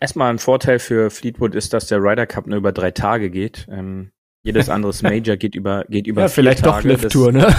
[0.00, 3.66] Erstmal ein Vorteil für Fleetwood ist, dass der Ryder Cup nur über drei Tage geht.
[3.70, 6.88] Ähm, jedes anderes Major geht über geht über ja, vier vielleicht Tage.
[6.88, 7.54] doch Lift Tour, ne?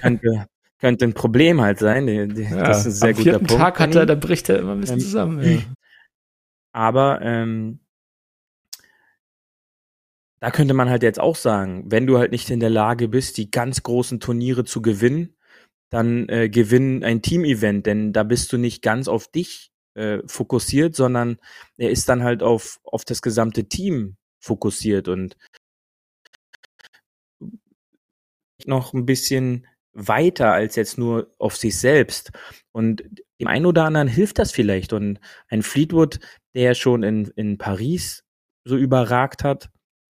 [0.00, 0.46] Könnte,
[0.80, 2.06] könnte ein Problem halt sein.
[2.06, 3.50] Die, die, ja, das ist ein sehr am guter Punkt.
[3.62, 5.42] Tag hat er, da bricht er immer ein bisschen ähm, zusammen.
[5.42, 5.60] Ja.
[6.72, 7.80] Aber ähm,
[10.40, 13.36] da könnte man halt jetzt auch sagen, wenn du halt nicht in der Lage bist,
[13.36, 15.36] die ganz großen Turniere zu gewinnen,
[15.90, 20.94] dann äh, gewinn ein Team-Event, denn da bist du nicht ganz auf dich äh, fokussiert,
[20.94, 21.38] sondern
[21.76, 25.36] er ist dann halt auf, auf das gesamte Team fokussiert und
[28.66, 32.32] noch ein bisschen weiter als jetzt nur auf sich selbst.
[32.72, 33.02] Und
[33.40, 34.92] dem einen oder anderen hilft das vielleicht.
[34.92, 36.20] Und ein Fleetwood,
[36.54, 38.24] der schon in, in Paris
[38.64, 39.70] so überragt hat,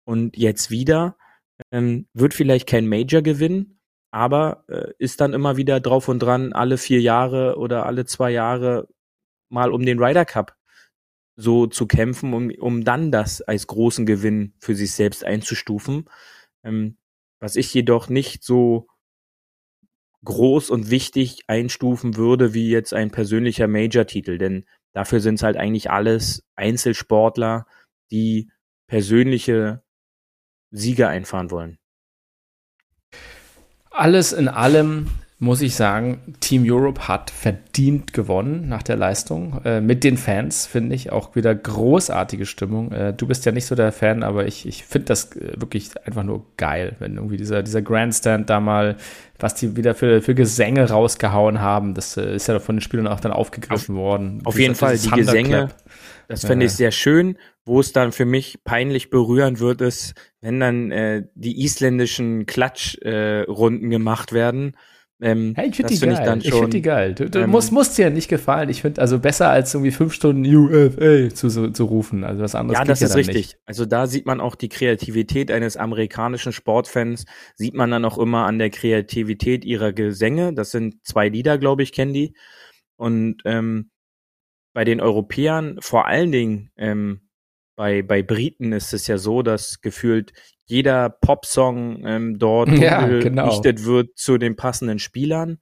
[0.06, 1.18] und jetzt wieder
[1.72, 3.80] ähm, wird vielleicht kein Major gewinnen,
[4.12, 8.32] aber äh, ist dann immer wieder drauf und dran, alle vier Jahre oder alle zwei
[8.32, 8.88] Jahre
[9.50, 10.56] mal um den Ryder Cup
[11.36, 16.10] so zu kämpfen, um, um dann das als großen Gewinn für sich selbst einzustufen.
[16.64, 16.98] Ähm,
[17.42, 18.88] was ich jedoch nicht so
[20.26, 25.58] groß und wichtig einstufen würde wie jetzt ein persönlicher Major-Titel, denn dafür sind es halt
[25.58, 27.66] eigentlich alles Einzelsportler,
[28.12, 28.52] die
[28.88, 29.84] persönliche
[30.72, 31.78] Siege einfahren wollen.
[33.90, 39.60] Alles in allem muss ich sagen, Team Europe hat verdient gewonnen nach der Leistung.
[39.66, 42.94] Äh, mit den Fans finde ich auch wieder großartige Stimmung.
[42.94, 45.90] Äh, du bist ja nicht so der Fan, aber ich, ich finde das äh, wirklich
[46.06, 48.96] einfach nur geil, wenn irgendwie dieser, dieser Grandstand da mal,
[49.38, 53.08] was die wieder für, für Gesänge rausgehauen haben, das äh, ist ja von den Spielern
[53.08, 54.42] auch dann aufgegriffen auf, worden.
[54.46, 55.68] Auf jeden Fall, die Gesänge,
[56.30, 57.38] das fände ich sehr schön.
[57.66, 63.90] Wo es dann für mich peinlich berührend wird, ist, wenn dann äh, die isländischen Klatschrunden
[63.90, 64.76] gemacht werden
[65.22, 67.16] ähm, hey, ich finde die, find ich, ich find die geil.
[67.16, 68.68] Du, du ähm, musst, musst dir ja nicht gefallen.
[68.70, 72.26] Ich finde also besser als irgendwie fünf Stunden UFA zu, zu, zu rufen.
[72.26, 72.80] Also was anderes.
[72.80, 73.36] Ja, das ist ja richtig.
[73.36, 73.60] Nicht.
[73.66, 77.26] Also da sieht man auch die Kreativität eines amerikanischen Sportfans.
[77.56, 80.54] Sieht man dann auch immer an der Kreativität ihrer Gesänge.
[80.54, 82.36] Das sind zwei Lieder, glaube ich, kennen die.
[82.98, 83.92] Und ähm,
[84.74, 87.22] bei den Europäern vor allen Dingen ähm,
[87.76, 90.34] bei, bei Briten ist es ja so, dass gefühlt
[90.66, 93.62] jeder Popsong ähm, dort ja, genau.
[93.64, 95.60] wird zu den passenden Spielern.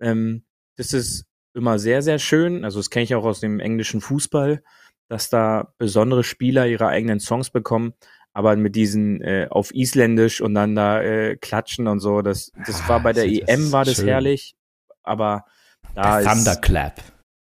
[0.00, 0.44] Ähm,
[0.76, 2.64] das ist immer sehr, sehr schön.
[2.64, 4.62] Also das kenne ich auch aus dem englischen Fußball,
[5.08, 7.94] dass da besondere Spieler ihre eigenen Songs bekommen.
[8.32, 12.82] Aber mit diesen äh, auf Isländisch und dann da äh, klatschen und so, das, das
[12.82, 14.08] ah, war bei der EM war das schön.
[14.08, 14.54] herrlich.
[15.02, 15.46] Aber
[15.94, 17.00] da der ist Thunderclap.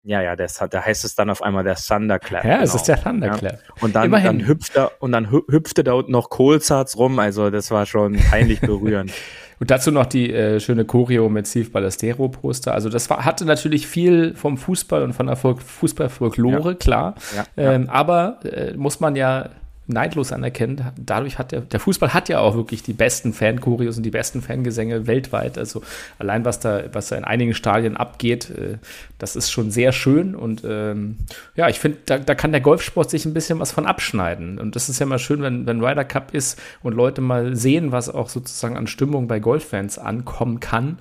[0.02, 2.44] Ja, ja, das hat, da heißt es dann auf einmal der Thunderclap.
[2.44, 2.64] Ja, genau.
[2.64, 3.52] es ist der Thunderclap.
[3.52, 3.74] Ja.
[3.82, 7.18] Und dann, dann hüpft er und dann hüpfte da noch Kohlsarz rum.
[7.18, 9.12] Also das war schon peinlich berührend.
[9.60, 12.72] und dazu noch die äh, schöne Choreo mit Steve Ballestero Poster.
[12.72, 16.74] Also das war, hatte natürlich viel vom Fußball und von der Fußballfolklore, ja.
[16.74, 17.14] klar.
[17.36, 19.50] Ja, ähm, aber äh, muss man ja
[19.90, 20.82] neidlos anerkennt.
[20.96, 24.42] Dadurch hat der, der Fußball hat ja auch wirklich die besten Fanchoreos und die besten
[24.42, 25.58] Fangesänge weltweit.
[25.58, 25.82] Also
[26.18, 28.78] allein was da, was da in einigen Stadien abgeht, äh,
[29.18, 30.34] das ist schon sehr schön.
[30.34, 31.18] Und ähm,
[31.54, 34.58] ja, ich finde, da, da kann der Golfsport sich ein bisschen was von abschneiden.
[34.58, 37.92] Und das ist ja mal schön, wenn, wenn Ryder Cup ist und Leute mal sehen,
[37.92, 40.98] was auch sozusagen an Stimmung bei Golffans ankommen kann.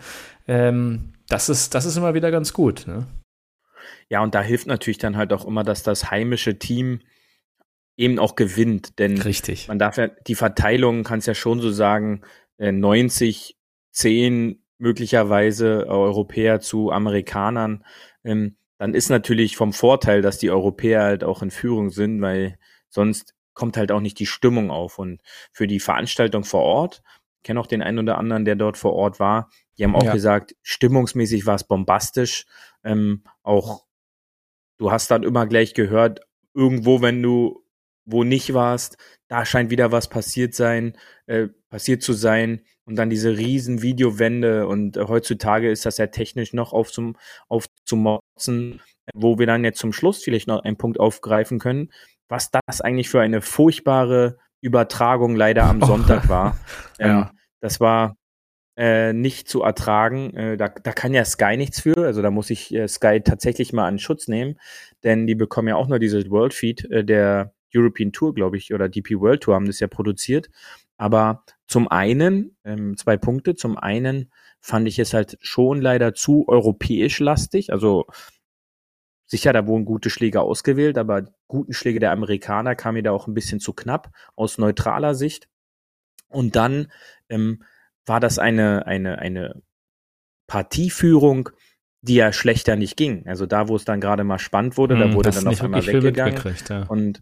[0.47, 2.85] Ähm, das, ist, das ist immer wieder ganz gut.
[2.87, 3.07] Ne?
[4.09, 7.01] Ja, und da hilft natürlich dann halt auch immer, dass das heimische Team
[7.99, 8.97] eben auch gewinnt.
[8.97, 9.67] Denn Richtig.
[9.67, 12.21] man darf ja, die Verteilung kann es ja schon so sagen,
[12.57, 13.53] 90, äh,
[13.91, 17.83] 10 möglicherweise Europäer zu Amerikanern.
[18.23, 22.57] Ähm, dann ist natürlich vom Vorteil, dass die Europäer halt auch in Führung sind, weil
[22.87, 24.97] sonst kommt halt auch nicht die Stimmung auf.
[24.97, 25.21] Und
[25.51, 27.03] für die Veranstaltung vor Ort,
[27.37, 30.03] ich kenne auch den einen oder anderen, der dort vor Ort war, die haben auch
[30.03, 30.13] ja.
[30.13, 32.45] gesagt, stimmungsmäßig war es bombastisch.
[32.85, 33.85] Ähm, auch
[34.77, 36.21] du hast dann immer gleich gehört,
[36.53, 37.63] irgendwo, wenn du
[38.11, 38.97] wo nicht warst,
[39.27, 40.97] da scheint wieder was passiert sein,
[41.27, 46.07] äh, passiert zu sein und dann diese riesen Videowände und äh, heutzutage ist das ja
[46.07, 47.15] technisch noch auf zum
[47.47, 48.81] aufzumotzen,
[49.13, 51.91] wo wir dann jetzt zum Schluss vielleicht noch einen Punkt aufgreifen können,
[52.27, 56.57] was das eigentlich für eine furchtbare Übertragung leider am Sonntag war.
[57.01, 57.31] Ähm, ja.
[57.61, 58.17] Das war
[58.75, 60.33] äh, nicht zu ertragen.
[60.35, 61.97] Äh, da, da kann ja Sky nichts für.
[61.97, 64.59] Also da muss ich äh, Sky tatsächlich mal an Schutz nehmen,
[65.05, 68.73] denn die bekommen ja auch nur dieses World Feed äh, der European Tour, glaube ich,
[68.73, 70.49] oder DP World Tour haben das ja produziert.
[70.97, 73.55] Aber zum einen, ähm, zwei Punkte.
[73.55, 77.71] Zum einen fand ich es halt schon leider zu europäisch lastig.
[77.71, 78.05] Also
[79.25, 83.27] sicher, da wurden gute Schläge ausgewählt, aber guten Schläge der Amerikaner kamen mir da auch
[83.27, 85.47] ein bisschen zu knapp aus neutraler Sicht.
[86.27, 86.91] Und dann
[87.29, 87.63] ähm,
[88.05, 89.61] war das eine, eine, eine
[90.47, 91.49] Partieführung,
[92.01, 93.27] die ja schlechter nicht ging.
[93.27, 95.85] Also da, wo es dann gerade mal spannend wurde, da hm, wurde dann auf einmal
[95.85, 96.41] weggegangen.
[96.67, 96.83] Ja.
[96.87, 97.19] Und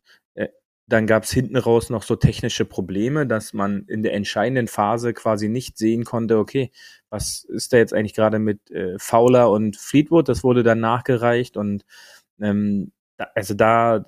[0.88, 5.14] dann gab es hinten raus noch so technische Probleme, dass man in der entscheidenden Phase
[5.14, 6.72] quasi nicht sehen konnte, okay,
[7.10, 10.30] was ist da jetzt eigentlich gerade mit äh, Fowler und Fleetwood?
[10.30, 11.86] Das wurde dann nachgereicht und
[12.40, 14.06] ähm, da, also da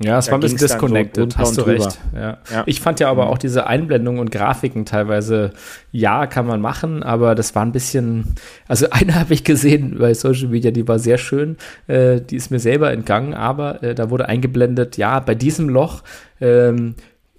[0.00, 2.00] ja, es da war ein bisschen disconnected, hast du recht.
[2.12, 2.38] Ja.
[2.50, 2.64] ja.
[2.66, 3.30] Ich fand ja aber mhm.
[3.30, 5.52] auch diese Einblendungen und Grafiken teilweise,
[5.92, 8.34] ja, kann man machen, aber das war ein bisschen,
[8.66, 12.50] also eine habe ich gesehen bei Social Media, die war sehr schön, äh, die ist
[12.50, 16.02] mir selber entgangen, aber äh, da wurde eingeblendet, ja, bei diesem Loch,
[16.40, 16.96] ähm,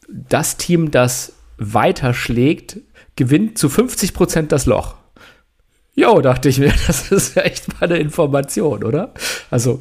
[0.08, 2.78] das Team, das weiterschlägt,
[3.18, 4.96] gewinnt zu 50 Prozent das Loch.
[5.94, 9.14] Jo, dachte ich mir, das ist ja echt mal eine Information, oder?
[9.52, 9.80] Also,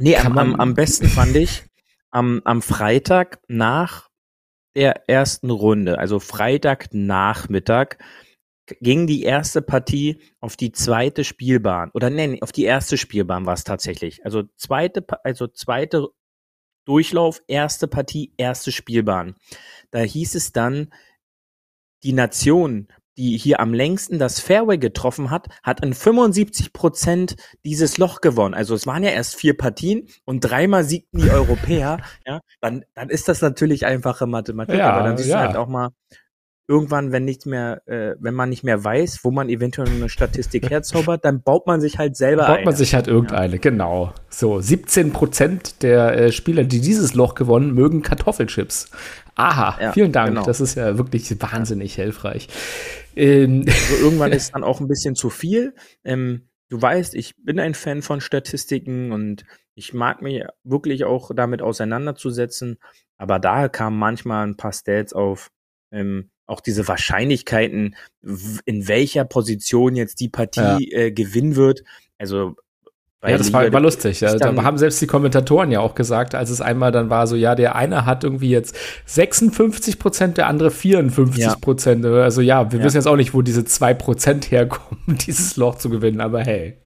[0.00, 1.62] Nee, am, am, am besten fand ich,
[2.10, 4.08] am, am Freitag nach
[4.76, 7.96] der ersten Runde, also Freitagnachmittag,
[8.80, 13.54] ging die erste Partie auf die zweite Spielbahn oder nein, auf die erste Spielbahn war
[13.54, 14.24] es tatsächlich.
[14.24, 16.08] Also zweite, also zweite
[16.86, 19.34] Durchlauf, erste Partie, erste Spielbahn.
[19.90, 20.92] Da hieß es dann,
[22.02, 22.88] die Nation,
[23.20, 28.54] die hier am längsten das Fairway getroffen hat, hat in 75 Prozent dieses Loch gewonnen.
[28.54, 31.98] Also es waren ja erst vier Partien und dreimal siegten die Europäer.
[32.26, 34.76] ja, dann, dann ist das natürlich einfache Mathematik.
[34.76, 35.42] Ja, aber dann siehst ja.
[35.42, 35.90] du halt auch mal,
[36.70, 40.70] irgendwann, wenn nicht mehr, äh, wenn man nicht mehr weiß, wo man eventuell eine Statistik
[40.70, 42.64] herzaubert, dann baut man sich halt selber baut eine.
[42.64, 44.14] man sich halt irgendeine, genau.
[44.28, 48.88] So, 17 Prozent der äh, Spieler, die dieses Loch gewonnen, mögen Kartoffelchips.
[49.34, 50.28] Aha, Ja, vielen Dank.
[50.28, 50.44] genau.
[50.44, 52.46] Das ist ja wirklich wahnsinnig hilfreich.
[53.16, 55.74] Ähm, Also irgendwann ist dann auch ein bisschen zu viel.
[56.04, 59.44] Ähm, du weißt, ich bin ein Fan von Statistiken und
[59.74, 62.78] ich mag mich wirklich auch damit auseinanderzusetzen.
[63.16, 65.50] Aber da kamen manchmal ein paar Stats auf,
[65.92, 67.94] ähm, auch diese Wahrscheinlichkeiten,
[68.64, 71.84] in welcher Position jetzt die Partie äh, gewinnen wird.
[72.18, 72.56] Also
[73.22, 74.20] ja, das war, war lustig.
[74.20, 74.34] Ja.
[74.36, 77.54] Da haben selbst die Kommentatoren ja auch gesagt, als es einmal dann war, so, ja,
[77.54, 78.74] der eine hat irgendwie jetzt
[79.04, 82.06] 56 Prozent, der andere 54 Prozent.
[82.06, 82.84] Also ja, wir Ja.
[82.84, 86.80] wissen jetzt auch nicht, wo diese zwei Prozent herkommen, dieses Loch zu gewinnen, aber hey.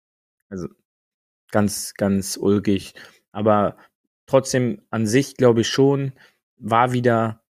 [1.52, 2.94] ganz, ganz ulkig.
[3.30, 3.76] Aber
[4.26, 6.14] trotzdem an sich glaube ich schon,
[6.58, 7.43] war wieder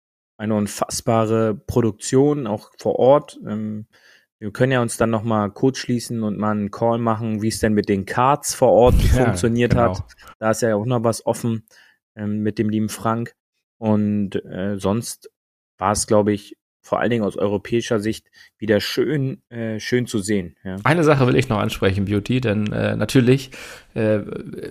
[0.43, 3.39] eine unfassbare Produktion, auch vor Ort.
[3.47, 3.87] Ähm,
[4.39, 7.47] wir können ja uns dann noch mal kurz schließen und mal einen Call machen, wie
[7.47, 9.97] es denn mit den Cards vor Ort Ja, funktioniert genau.
[9.97, 10.03] hat.
[10.39, 11.65] Da ist ja auch noch was offen
[12.15, 13.35] ähm, mit dem lieben Frank.
[13.77, 15.31] Und äh, sonst
[15.77, 18.27] war es, glaube ich, vor allen Dingen aus europäischer Sicht
[18.63, 20.55] wieder schön, äh, schön zu sehen.
[20.63, 20.77] Ja.
[20.85, 23.51] Eine Sache will ich noch ansprechen, Beauty, denn äh, natürlich
[23.93, 24.19] äh,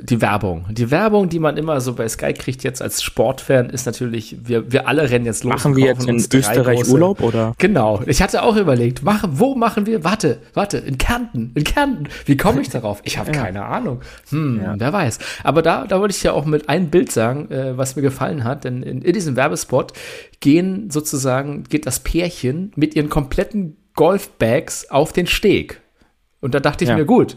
[0.03, 0.65] die Werbung.
[0.71, 4.73] Die Werbung, die man immer so bei Sky kriegt jetzt als Sportfan, ist natürlich, wir,
[4.73, 5.53] wir alle rennen jetzt los.
[5.53, 7.53] Machen wir jetzt in Österreich große- Urlaub oder?
[7.59, 8.03] Genau.
[8.07, 10.03] Ich hatte auch überlegt, mach, wo machen wir?
[10.05, 12.09] Warte, warte, in Kärnten, in Kärnten.
[12.25, 13.01] Wie komme ich darauf?
[13.05, 13.43] Ich habe Ja.
[13.45, 14.01] keine Ahnung.
[14.31, 14.75] Hm, Ja.
[14.79, 15.19] wer weiß.
[15.45, 18.43] Aber da, da wollte ich ja auch mit einem Bild sagen, äh, was mir gefallen
[18.45, 18.65] hat.
[18.65, 19.93] Denn in, in diesem Werbespot
[20.41, 25.81] gehen sozusagen, geht das Pärchen mit ihren kompletten Golfbags auf den Steg.
[26.41, 26.97] Und da dachte ich Ja.
[26.97, 27.37] mir, gut,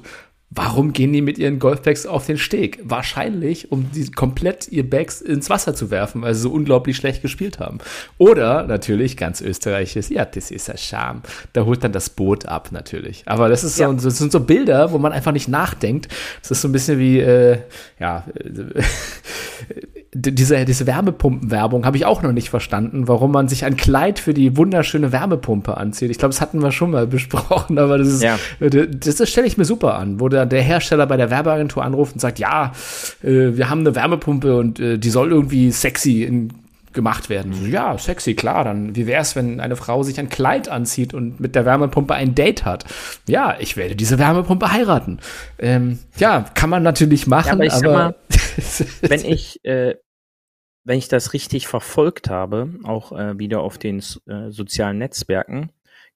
[0.50, 2.80] warum gehen die mit ihren Golfbags auf den Steg?
[2.84, 7.22] Wahrscheinlich, um die komplett ihr Bags ins Wasser zu werfen, weil sie so unglaublich schlecht
[7.22, 7.80] gespielt haben.
[8.18, 11.24] Oder natürlich, ganz österreichisch, ja, das ist ja Scham.
[11.54, 13.24] Da holt dann das Boot ab, natürlich.
[13.26, 13.94] Aber das ist so, Ja.
[13.94, 16.08] das sind so Bilder, wo man einfach nicht nachdenkt.
[16.42, 17.60] Das ist so ein bisschen wie, äh,
[18.00, 18.82] ja, äh,
[20.18, 24.34] diese, diese Wärmepumpenwerbung habe ich auch noch nicht verstanden, warum man sich ein Kleid für
[24.34, 26.10] die wunderschöne Wärmepumpe anzieht.
[26.10, 28.40] Ich glaube, das hatten wir schon mal besprochen, aber das ist, Ja.
[28.60, 32.14] das, das stelle ich mir super an, wo der, der Hersteller bei der Werbeagentur anruft
[32.14, 32.72] und sagt, ja,
[33.24, 36.54] äh, wir haben eine Wärmepumpe und äh, die soll irgendwie sexy in,
[36.94, 37.52] gemacht werden.
[37.54, 38.64] So, ja, sexy, klar.
[38.64, 42.14] Dann wie wäre es, wenn eine Frau sich ein Kleid anzieht und mit der Wärmepumpe
[42.14, 42.86] ein Date hat?
[43.28, 45.20] Ja, ich werde diese Wärmepumpe heiraten.
[45.60, 48.16] Ähm, ja, kann man natürlich machen, aber ich aber mal,
[49.02, 49.96] wenn ich, äh,
[50.86, 55.72] wenn ich das richtig verfolgt habe, auch äh, wieder auf den äh, sozialen Netzwerken,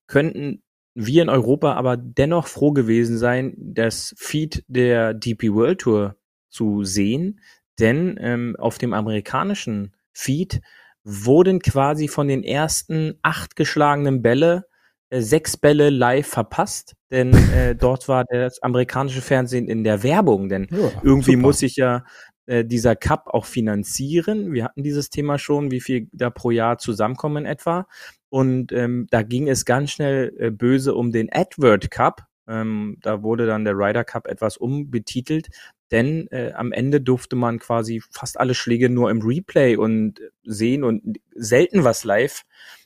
[0.07, 0.63] könnten
[0.95, 6.15] wir in Europa aber dennoch froh gewesen sein, das Feed der DP World Tour
[6.49, 7.41] zu sehen,
[7.79, 10.61] denn ähm, auf dem amerikanischen Feed
[11.03, 14.65] wurden quasi von den ersten acht geschlagenen Bälle
[15.09, 20.49] äh, sechs Bälle live verpasst, denn äh, dort war das amerikanische Fernsehen in der Werbung,
[20.49, 21.41] denn Ja, irgendwie super.
[21.41, 22.03] muss sich ja
[22.49, 24.53] äh, dieser Cup auch finanzieren.
[24.53, 27.87] Wir hatten dieses Thema schon, wie viel da pro Jahr zusammenkommen etwa.
[28.29, 32.23] Und ähm, da ging es ganz schnell äh, böse um den Edward Cup.
[32.47, 35.49] Ähm, da wurde dann der Ryder Cup etwas umbetitelt,
[35.91, 40.83] denn äh, am Ende durfte man quasi fast alle Schläge nur im Replay und sehen
[40.83, 42.45] und selten was live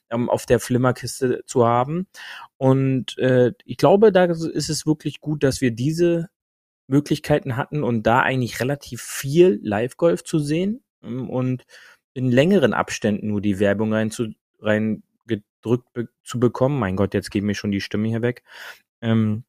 [0.09, 2.07] ähm, auf der Flimmerkiste zu haben.
[2.57, 6.29] Und äh, ich glaube, da ist es wirklich gut, dass wir diese
[6.93, 11.65] Möglichkeiten hatten und da eigentlich relativ viel Live-Golf zu sehen ähm, und
[12.13, 14.27] in längeren Abständen nur die Werbung rein zu,
[14.59, 15.41] rein be
[16.23, 16.77] zu bekommen.
[16.77, 18.43] Mein Gott, jetzt geht mir schon die Stimme hier weg.
[19.01, 19.43] Ähm,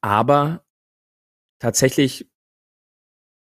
[0.00, 0.64] aber
[1.58, 2.28] tatsächlich,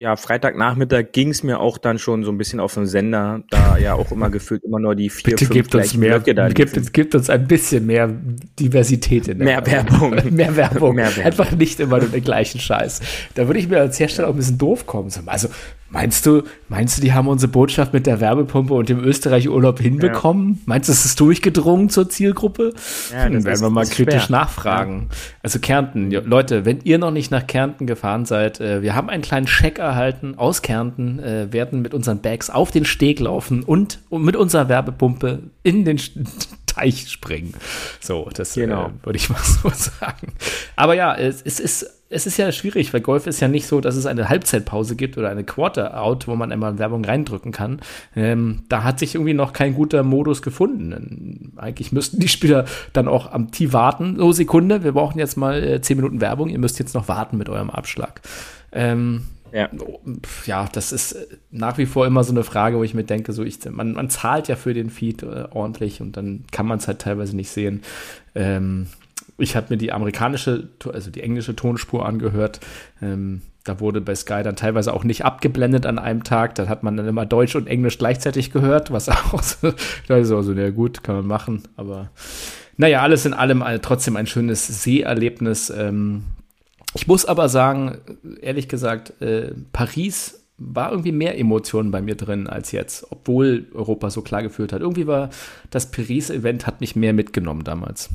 [0.03, 3.79] ja, Freitagnachmittag ging es mir auch dann schon so ein bisschen auf den Sender, da
[3.79, 6.93] ja auch immer gefühlt immer nur die vier, Bitte fünf gebt uns mehr, gebt, liefen.
[6.93, 8.11] gebt uns ein bisschen mehr
[8.59, 10.11] Diversität in der Mehr Werbung.
[10.31, 10.97] mehr Werbung.
[10.97, 11.25] Mehr Werbung.
[11.25, 13.01] Einfach nicht immer nur den gleichen Scheiß.
[13.37, 15.09] Da würde ich mir als Hersteller auch ein bisschen doof kommen.
[15.09, 15.49] So, Also,
[15.93, 20.61] meinst du, meinst du, die haben unsere Botschaft mit der Werbepumpe und dem Österreich-Urlaub hinbekommen?
[20.67, 22.73] Meinst du, es ist durchgedrungen zur Zielgruppe?
[23.13, 24.39] Ja, hm, werden wir mal kritisch schwer.
[24.39, 25.09] nachfragen.
[25.43, 29.11] Also Kärnten, ja, Leute, wenn ihr noch nicht nach Kärnten gefahren seid, äh, wir haben
[29.11, 33.63] einen kleinen Scheck erhalten aus Kärnten, äh, werden mit unseren Bags auf den Steg laufen
[33.63, 35.99] und, mit unserer Werbepumpe in den
[36.75, 37.55] Teich springen.
[38.01, 38.87] So, das Genau.
[38.87, 40.33] äh, würde ich mal so sagen.
[40.77, 43.81] Aber ja, es, es ist es ist ja schwierig, weil Golf ist ja nicht so,
[43.81, 47.81] dass es eine Halbzeitpause gibt oder eine Quarter-Out, wo man immer Werbung reindrücken kann.
[48.15, 51.53] Ähm, da hat sich irgendwie noch kein guter Modus gefunden.
[51.57, 54.17] Eigentlich müssten die Spieler dann auch am Tee warten.
[54.19, 56.51] So, Sekunde, wir brauchen jetzt mal äh, 10 Minuten Werbung.
[56.51, 58.21] Ihr müsst jetzt noch warten mit eurem Abschlag.
[58.73, 59.23] Ähm,
[59.53, 59.69] Ja.
[60.47, 63.33] ja, das ist äh, nach wie vor immer so eine Frage, wo ich mir denke,
[63.33, 66.79] so ich, man, man zahlt ja für den Feed äh, ordentlich und dann kann man
[66.79, 67.83] es halt teilweise nicht sehen.
[68.35, 68.87] Ähm,
[69.39, 72.61] ich habe mir die amerikanische, also die englische Tonspur angehört.
[73.01, 76.55] Ähm, da wurde bei Sky dann teilweise auch nicht abgeblendet an einem Tag.
[76.57, 79.69] Da hat man dann immer Deutsch und Englisch gleichzeitig gehört, was auch so,
[80.09, 81.63] auch so, ja gut, kann man machen.
[81.77, 82.11] Aber
[82.77, 85.71] naja, alles in allem äh, trotzdem ein schönes Seherlebnis.
[85.71, 86.25] Ähm,
[86.95, 87.99] ich muss aber sagen,
[88.41, 94.11] ehrlich gesagt, äh, Paris war irgendwie mehr Emotionen bei mir drin als jetzt, obwohl Europa
[94.11, 94.81] so klar gefühlt hat.
[94.81, 95.31] Irgendwie war
[95.71, 98.11] das Paris-Event hat mich mehr mitgenommen damals.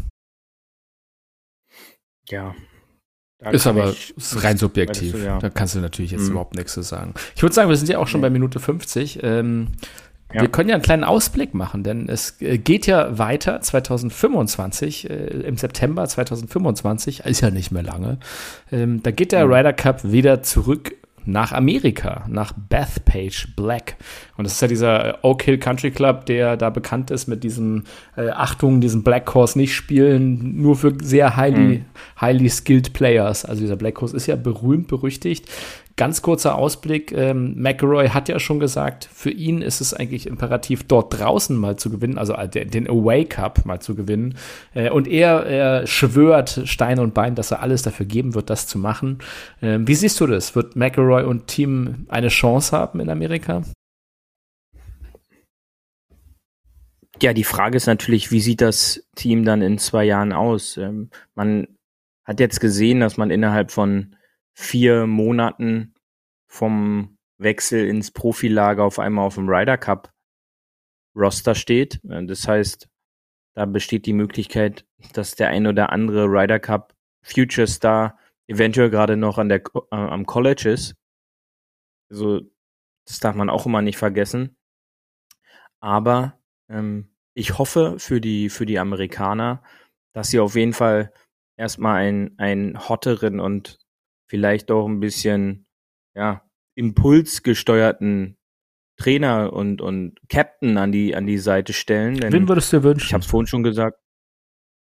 [2.30, 2.56] Ja.
[3.52, 5.12] Ist aber ich- ist rein subjektiv.
[5.12, 5.38] du, ja.
[5.40, 6.32] Da kannst du natürlich jetzt Mhm.
[6.32, 7.14] überhaupt nichts zu sagen.
[7.36, 9.20] Ich würde sagen, wir sind ja auch schon bei Minute 50.
[9.22, 9.68] Ähm,
[10.34, 10.42] Ja.
[10.42, 15.14] Wir können ja einen kleinen Ausblick machen, denn es äh, geht ja weiter 2025, äh,
[15.14, 18.18] im September 2025, ist ja nicht mehr lange.
[18.72, 19.54] Ähm, da geht der Mhm.
[19.54, 20.94] Ryder Cup wieder zurück
[21.30, 23.96] nach Amerika, nach Bethpage Black.
[24.38, 27.44] Und das ist ja dieser äh, Oak Hill Country Club, der da bekannt ist mit
[27.44, 27.84] diesem
[28.16, 31.86] äh, Achtung, diesen Black Horse nicht spielen, nur für sehr highly, Mhm.
[32.22, 33.44] highly skilled Players.
[33.46, 35.50] Also dieser Black Horse ist ja berühmt, berüchtigt.
[35.98, 40.84] Ganz kurzer Ausblick, ähm, McElroy hat ja schon gesagt, für ihn ist es eigentlich imperativ,
[40.84, 44.38] dort draußen mal zu gewinnen, also äh, den Away Cup mal zu gewinnen.
[44.76, 48.68] Äh, und er, er schwört Stein und Bein, dass er alles dafür geben wird, das
[48.68, 49.18] zu machen.
[49.64, 50.56] Ähm, wie siehst du das?
[50.56, 53.64] Wird McElroy und Team eine Chance haben in Amerika?
[57.24, 60.78] Ja, die Frage ist natürlich, wie sieht das Team dann in zwei Jahren aus?
[60.78, 61.68] Ähm, man
[62.24, 64.14] hat jetzt gesehen, dass man innerhalb von
[64.58, 65.94] vier Monaten
[66.50, 70.12] vom Wechsel ins Profilager auf einmal auf dem Ryder Cup
[71.16, 72.04] Roster steht.
[72.10, 72.90] Äh, Das heißt,
[73.56, 79.16] da besteht die Möglichkeit, dass der ein oder andere Ryder Cup Future Star eventuell gerade
[79.16, 80.96] noch an der, äh, am College ist.
[82.10, 82.42] Also,
[83.06, 84.58] das darf man auch immer nicht vergessen.
[85.82, 86.40] Aber
[86.70, 89.62] ähm, ich hoffe für die, für die Amerikaner,
[90.14, 91.14] dass sie auf jeden Fall
[91.58, 93.80] erstmal einen, einen hotteren und
[94.28, 95.68] vielleicht auch ein bisschen,
[96.16, 96.44] ja,
[96.76, 98.38] impulsgesteuerten
[98.98, 102.16] Trainer und, und Captain an die, an die Seite stellen.
[102.20, 103.06] Denn Wen würdest du dir wünschen?
[103.08, 104.00] ich habe es vorhin schon gesagt.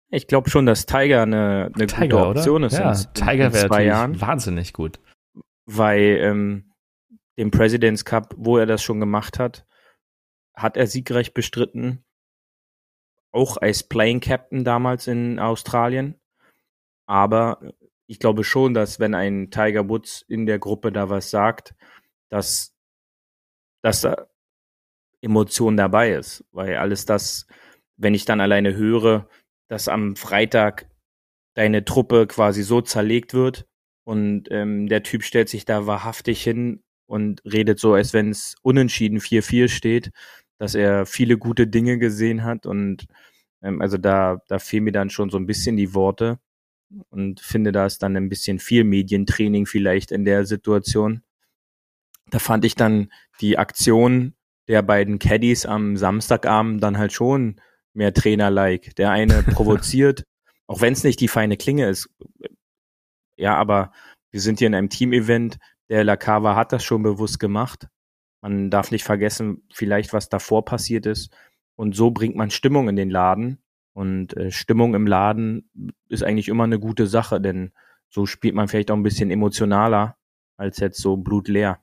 [0.10, 4.20] Ich glaube schon, dass Tiger eine, eine gute Option ist Ja, in, Tiger wäre Jahren,
[4.20, 5.00] wahnsinnig gut.
[5.66, 6.74] weil ähm,
[7.38, 9.66] dem President's Cup, wo er das schon gemacht hat,
[10.54, 12.04] hat er siegreich bestritten.
[13.32, 16.20] Auch als Playing Captain damals in Australien.
[17.08, 17.72] Aber
[18.12, 21.74] ich glaube schon, dass wenn ein Tiger Woods in der Gruppe da was sagt,
[22.30, 22.76] dass,
[23.82, 24.28] dass da
[25.22, 26.44] Emotion dabei ist.
[26.52, 27.48] Weil alles das,
[27.96, 29.30] wenn ich dann alleine höre,
[29.70, 30.90] dass am Freitag
[31.54, 33.66] deine Truppe quasi so zerlegt wird
[34.04, 38.56] und ähm, der Typ stellt sich da wahrhaftig hin und redet so, als wenn es
[38.62, 40.12] unentschieden 4-4 steht,
[40.58, 43.08] dass er viele gute Dinge gesehen hat und
[43.62, 46.40] ähm, also da, da fehlen mir dann schon so ein bisschen die Worte
[47.10, 51.24] und finde, da ist dann ein bisschen viel Medientraining vielleicht in der Situation.
[52.30, 53.12] Da fand ich dann
[53.42, 54.34] die Aktion
[54.68, 57.60] der beiden Caddies am Samstagabend dann halt schon
[57.94, 58.96] mehr Trainer-like.
[58.96, 60.24] Der eine provoziert,
[60.68, 62.10] auch wenn es nicht die feine Klinge ist.
[63.38, 63.92] Ja, aber
[64.32, 65.58] wir sind hier in einem Team-Event.
[65.90, 67.88] Der Lacava hat das schon bewusst gemacht.
[68.42, 71.36] Man darf nicht vergessen, vielleicht was davor passiert ist.
[71.76, 73.62] Und so bringt man Stimmung in den Laden.
[73.94, 75.70] Und äh, Stimmung im Laden
[76.08, 77.72] ist eigentlich immer eine gute Sache, denn
[78.10, 80.18] so spielt man vielleicht auch ein bisschen emotionaler
[80.58, 81.80] als jetzt so blutleer.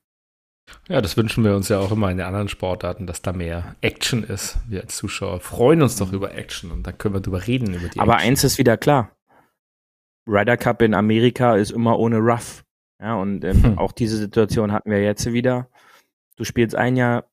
[0.88, 3.74] Ja, das wünschen wir uns ja auch immer in den anderen Sportarten, dass da mehr
[3.80, 4.58] Action ist.
[4.68, 7.88] Wir als Zuschauer freuen uns doch über Action und da können wir drüber reden, über
[7.88, 8.28] die Aber Action.
[8.28, 9.16] eins ist wieder klar.
[10.26, 12.64] Ryder Cup in Amerika ist immer ohne Rough.
[13.00, 13.78] Ja, und ähm, Hm.
[13.78, 15.70] auch diese Situation hatten wir jetzt wieder.
[16.36, 17.30] Du spielst ein Jahr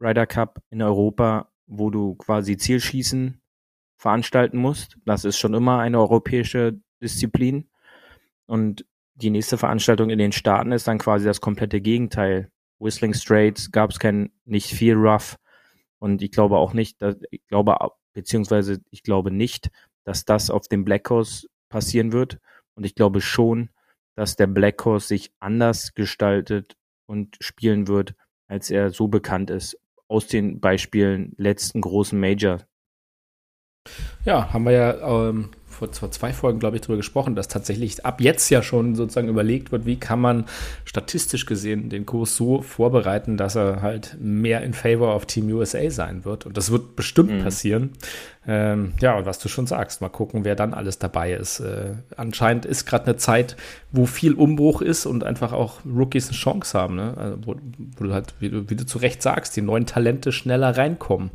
[0.00, 3.40] Ryder Cup in Europa, wo du quasi Zielschießen
[4.00, 4.96] veranstalten musst.
[5.04, 7.68] Das ist schon immer eine europäische Disziplin.
[8.46, 12.50] Und die nächste Veranstaltung in den Staaten ist dann quasi das komplette Gegenteil.
[12.78, 15.36] Whistling Straits gab es kein nicht viel Rough.
[15.98, 19.70] Und ich glaube auch nicht, dass, ich glaube, au- beziehungsweise ich glaube nicht,
[20.04, 22.38] dass das auf dem Black Horse passieren wird.
[22.74, 23.68] Und ich glaube schon,
[24.14, 26.74] dass der Black Horse sich anders gestaltet
[27.06, 28.14] und spielen wird,
[28.48, 29.78] als er so bekannt ist
[30.08, 32.60] aus den Beispielen letzten großen Major.
[34.24, 38.04] Ja, haben wir ja ähm, vor, vor zwei Folgen, glaube ich, darüber gesprochen, dass tatsächlich
[38.04, 40.44] ab jetzt ja schon sozusagen überlegt wird, wie kann man
[40.84, 45.90] statistisch gesehen den Kurs so vorbereiten, dass er halt mehr in favor of Team USA
[45.90, 46.46] sein wird.
[46.46, 47.44] Und das wird bestimmt mhm.
[47.44, 47.90] passieren.
[48.46, 51.60] Ähm, ja, und was du schon sagst, mal gucken, wer dann alles dabei ist.
[51.60, 53.56] Äh, anscheinend ist gerade eine Zeit,
[53.92, 57.14] wo viel Umbruch ist und einfach auch Rookies eine Chance haben, ne?
[57.16, 57.56] also wo,
[57.96, 61.30] wo, du halt, wie du, wie du zu Recht sagst, die neuen Talente schneller reinkommen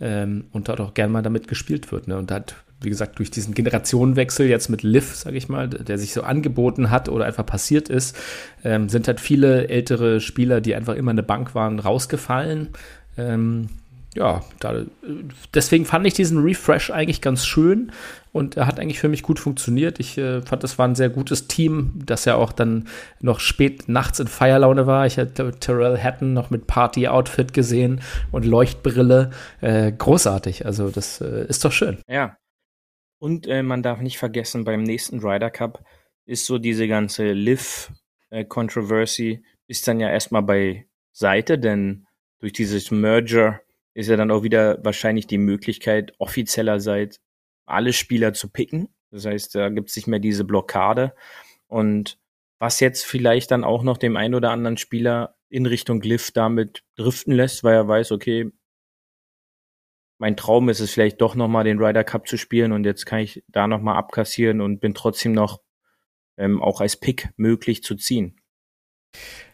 [0.00, 2.08] ähm, und dort auch gerne mal damit gespielt wird.
[2.08, 2.16] Ne?
[2.16, 6.12] Und halt wie gesagt, durch diesen Generationenwechsel jetzt mit Liv, sage ich mal, der sich
[6.12, 8.16] so angeboten hat oder einfach passiert ist,
[8.64, 12.68] ähm, sind halt viele ältere Spieler, die einfach immer eine Bank waren, rausgefallen.
[13.16, 13.68] Ähm,
[14.16, 14.82] ja, da,
[15.52, 17.92] deswegen fand ich diesen Refresh eigentlich ganz schön
[18.32, 20.00] und er hat eigentlich für mich gut funktioniert.
[20.00, 22.88] Ich äh, fand, das war ein sehr gutes Team, das ja auch dann
[23.20, 25.06] noch spät nachts in Feierlaune war.
[25.06, 28.00] Ich hatte Terrell Hatton noch mit Party-Outfit gesehen
[28.32, 29.30] und Leuchtbrille.
[29.60, 31.98] Äh, großartig, also das äh, ist doch schön.
[32.08, 32.36] Ja,
[33.18, 35.84] und äh, man darf nicht vergessen, beim nächsten Ryder Cup
[36.26, 42.06] ist so diese ganze Liv-Controversy äh, ist dann ja erstmal beiseite, denn
[42.38, 43.60] durch dieses Merger
[43.94, 47.20] ist ja dann auch wieder wahrscheinlich die Möglichkeit, offiziellerseits
[47.64, 48.88] alle Spieler zu picken.
[49.10, 51.14] Das heißt, da gibt es nicht mehr diese Blockade.
[51.66, 52.18] Und
[52.58, 56.84] was jetzt vielleicht dann auch noch dem einen oder anderen Spieler in Richtung Glyph damit
[56.96, 58.50] driften lässt, weil er weiß, okay,
[60.18, 63.20] mein Traum ist es vielleicht doch nochmal den Ryder Cup zu spielen und jetzt kann
[63.20, 65.60] ich da nochmal abkassieren und bin trotzdem noch
[66.36, 68.40] ähm, auch als Pick möglich zu ziehen.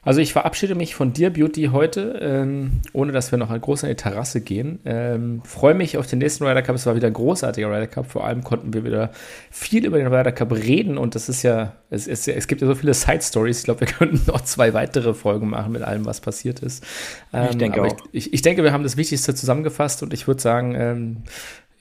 [0.05, 3.91] Also ich verabschiede mich von dir, Beauty, heute, ähm, ohne dass wir noch groß an
[3.91, 4.81] die Terrasse gehen.
[4.85, 6.75] Ähm, Freue mich auf den nächsten Ryder Cup.
[6.75, 8.11] Es war wieder ein großartiger Ryder Cup.
[8.11, 9.13] Vor allem konnten wir wieder
[9.53, 12.67] viel über den Ryder Cup reden und das ist ja, es, es, es gibt ja
[12.67, 13.61] so viele Side Stories.
[13.61, 16.85] Ich glaube, wir könnten noch zwei weitere Folgen machen mit allem, was passiert ist.
[17.33, 17.97] Ähm, ich denke auch.
[18.11, 21.17] Ich, ich, ich, denke, wir haben das Wichtigste zusammengefasst und ich würde sagen, ähm,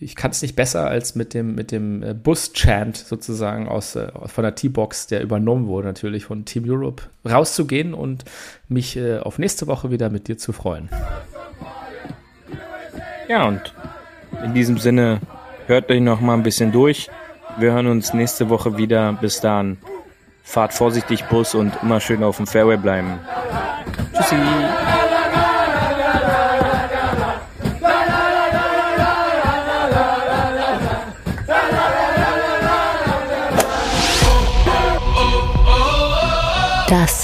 [0.01, 4.11] ich kann es nicht besser als mit dem, mit dem äh, Bus-Chant sozusagen aus, äh,
[4.25, 8.25] von der T-Box, der übernommen wurde, natürlich von Team Europe, rauszugehen und
[8.67, 10.89] mich äh, auf nächste Woche wieder mit dir zu freuen.
[13.29, 13.73] Ja, und
[14.43, 15.21] in diesem Sinne,
[15.67, 17.09] hört euch noch mal ein bisschen durch.
[17.57, 19.13] Wir hören uns nächste Woche wieder.
[19.13, 19.77] Bis dann.
[20.43, 23.19] Fahrt vorsichtig Bus und immer schön auf dem Fairway bleiben.
[24.13, 24.35] Tschüssi.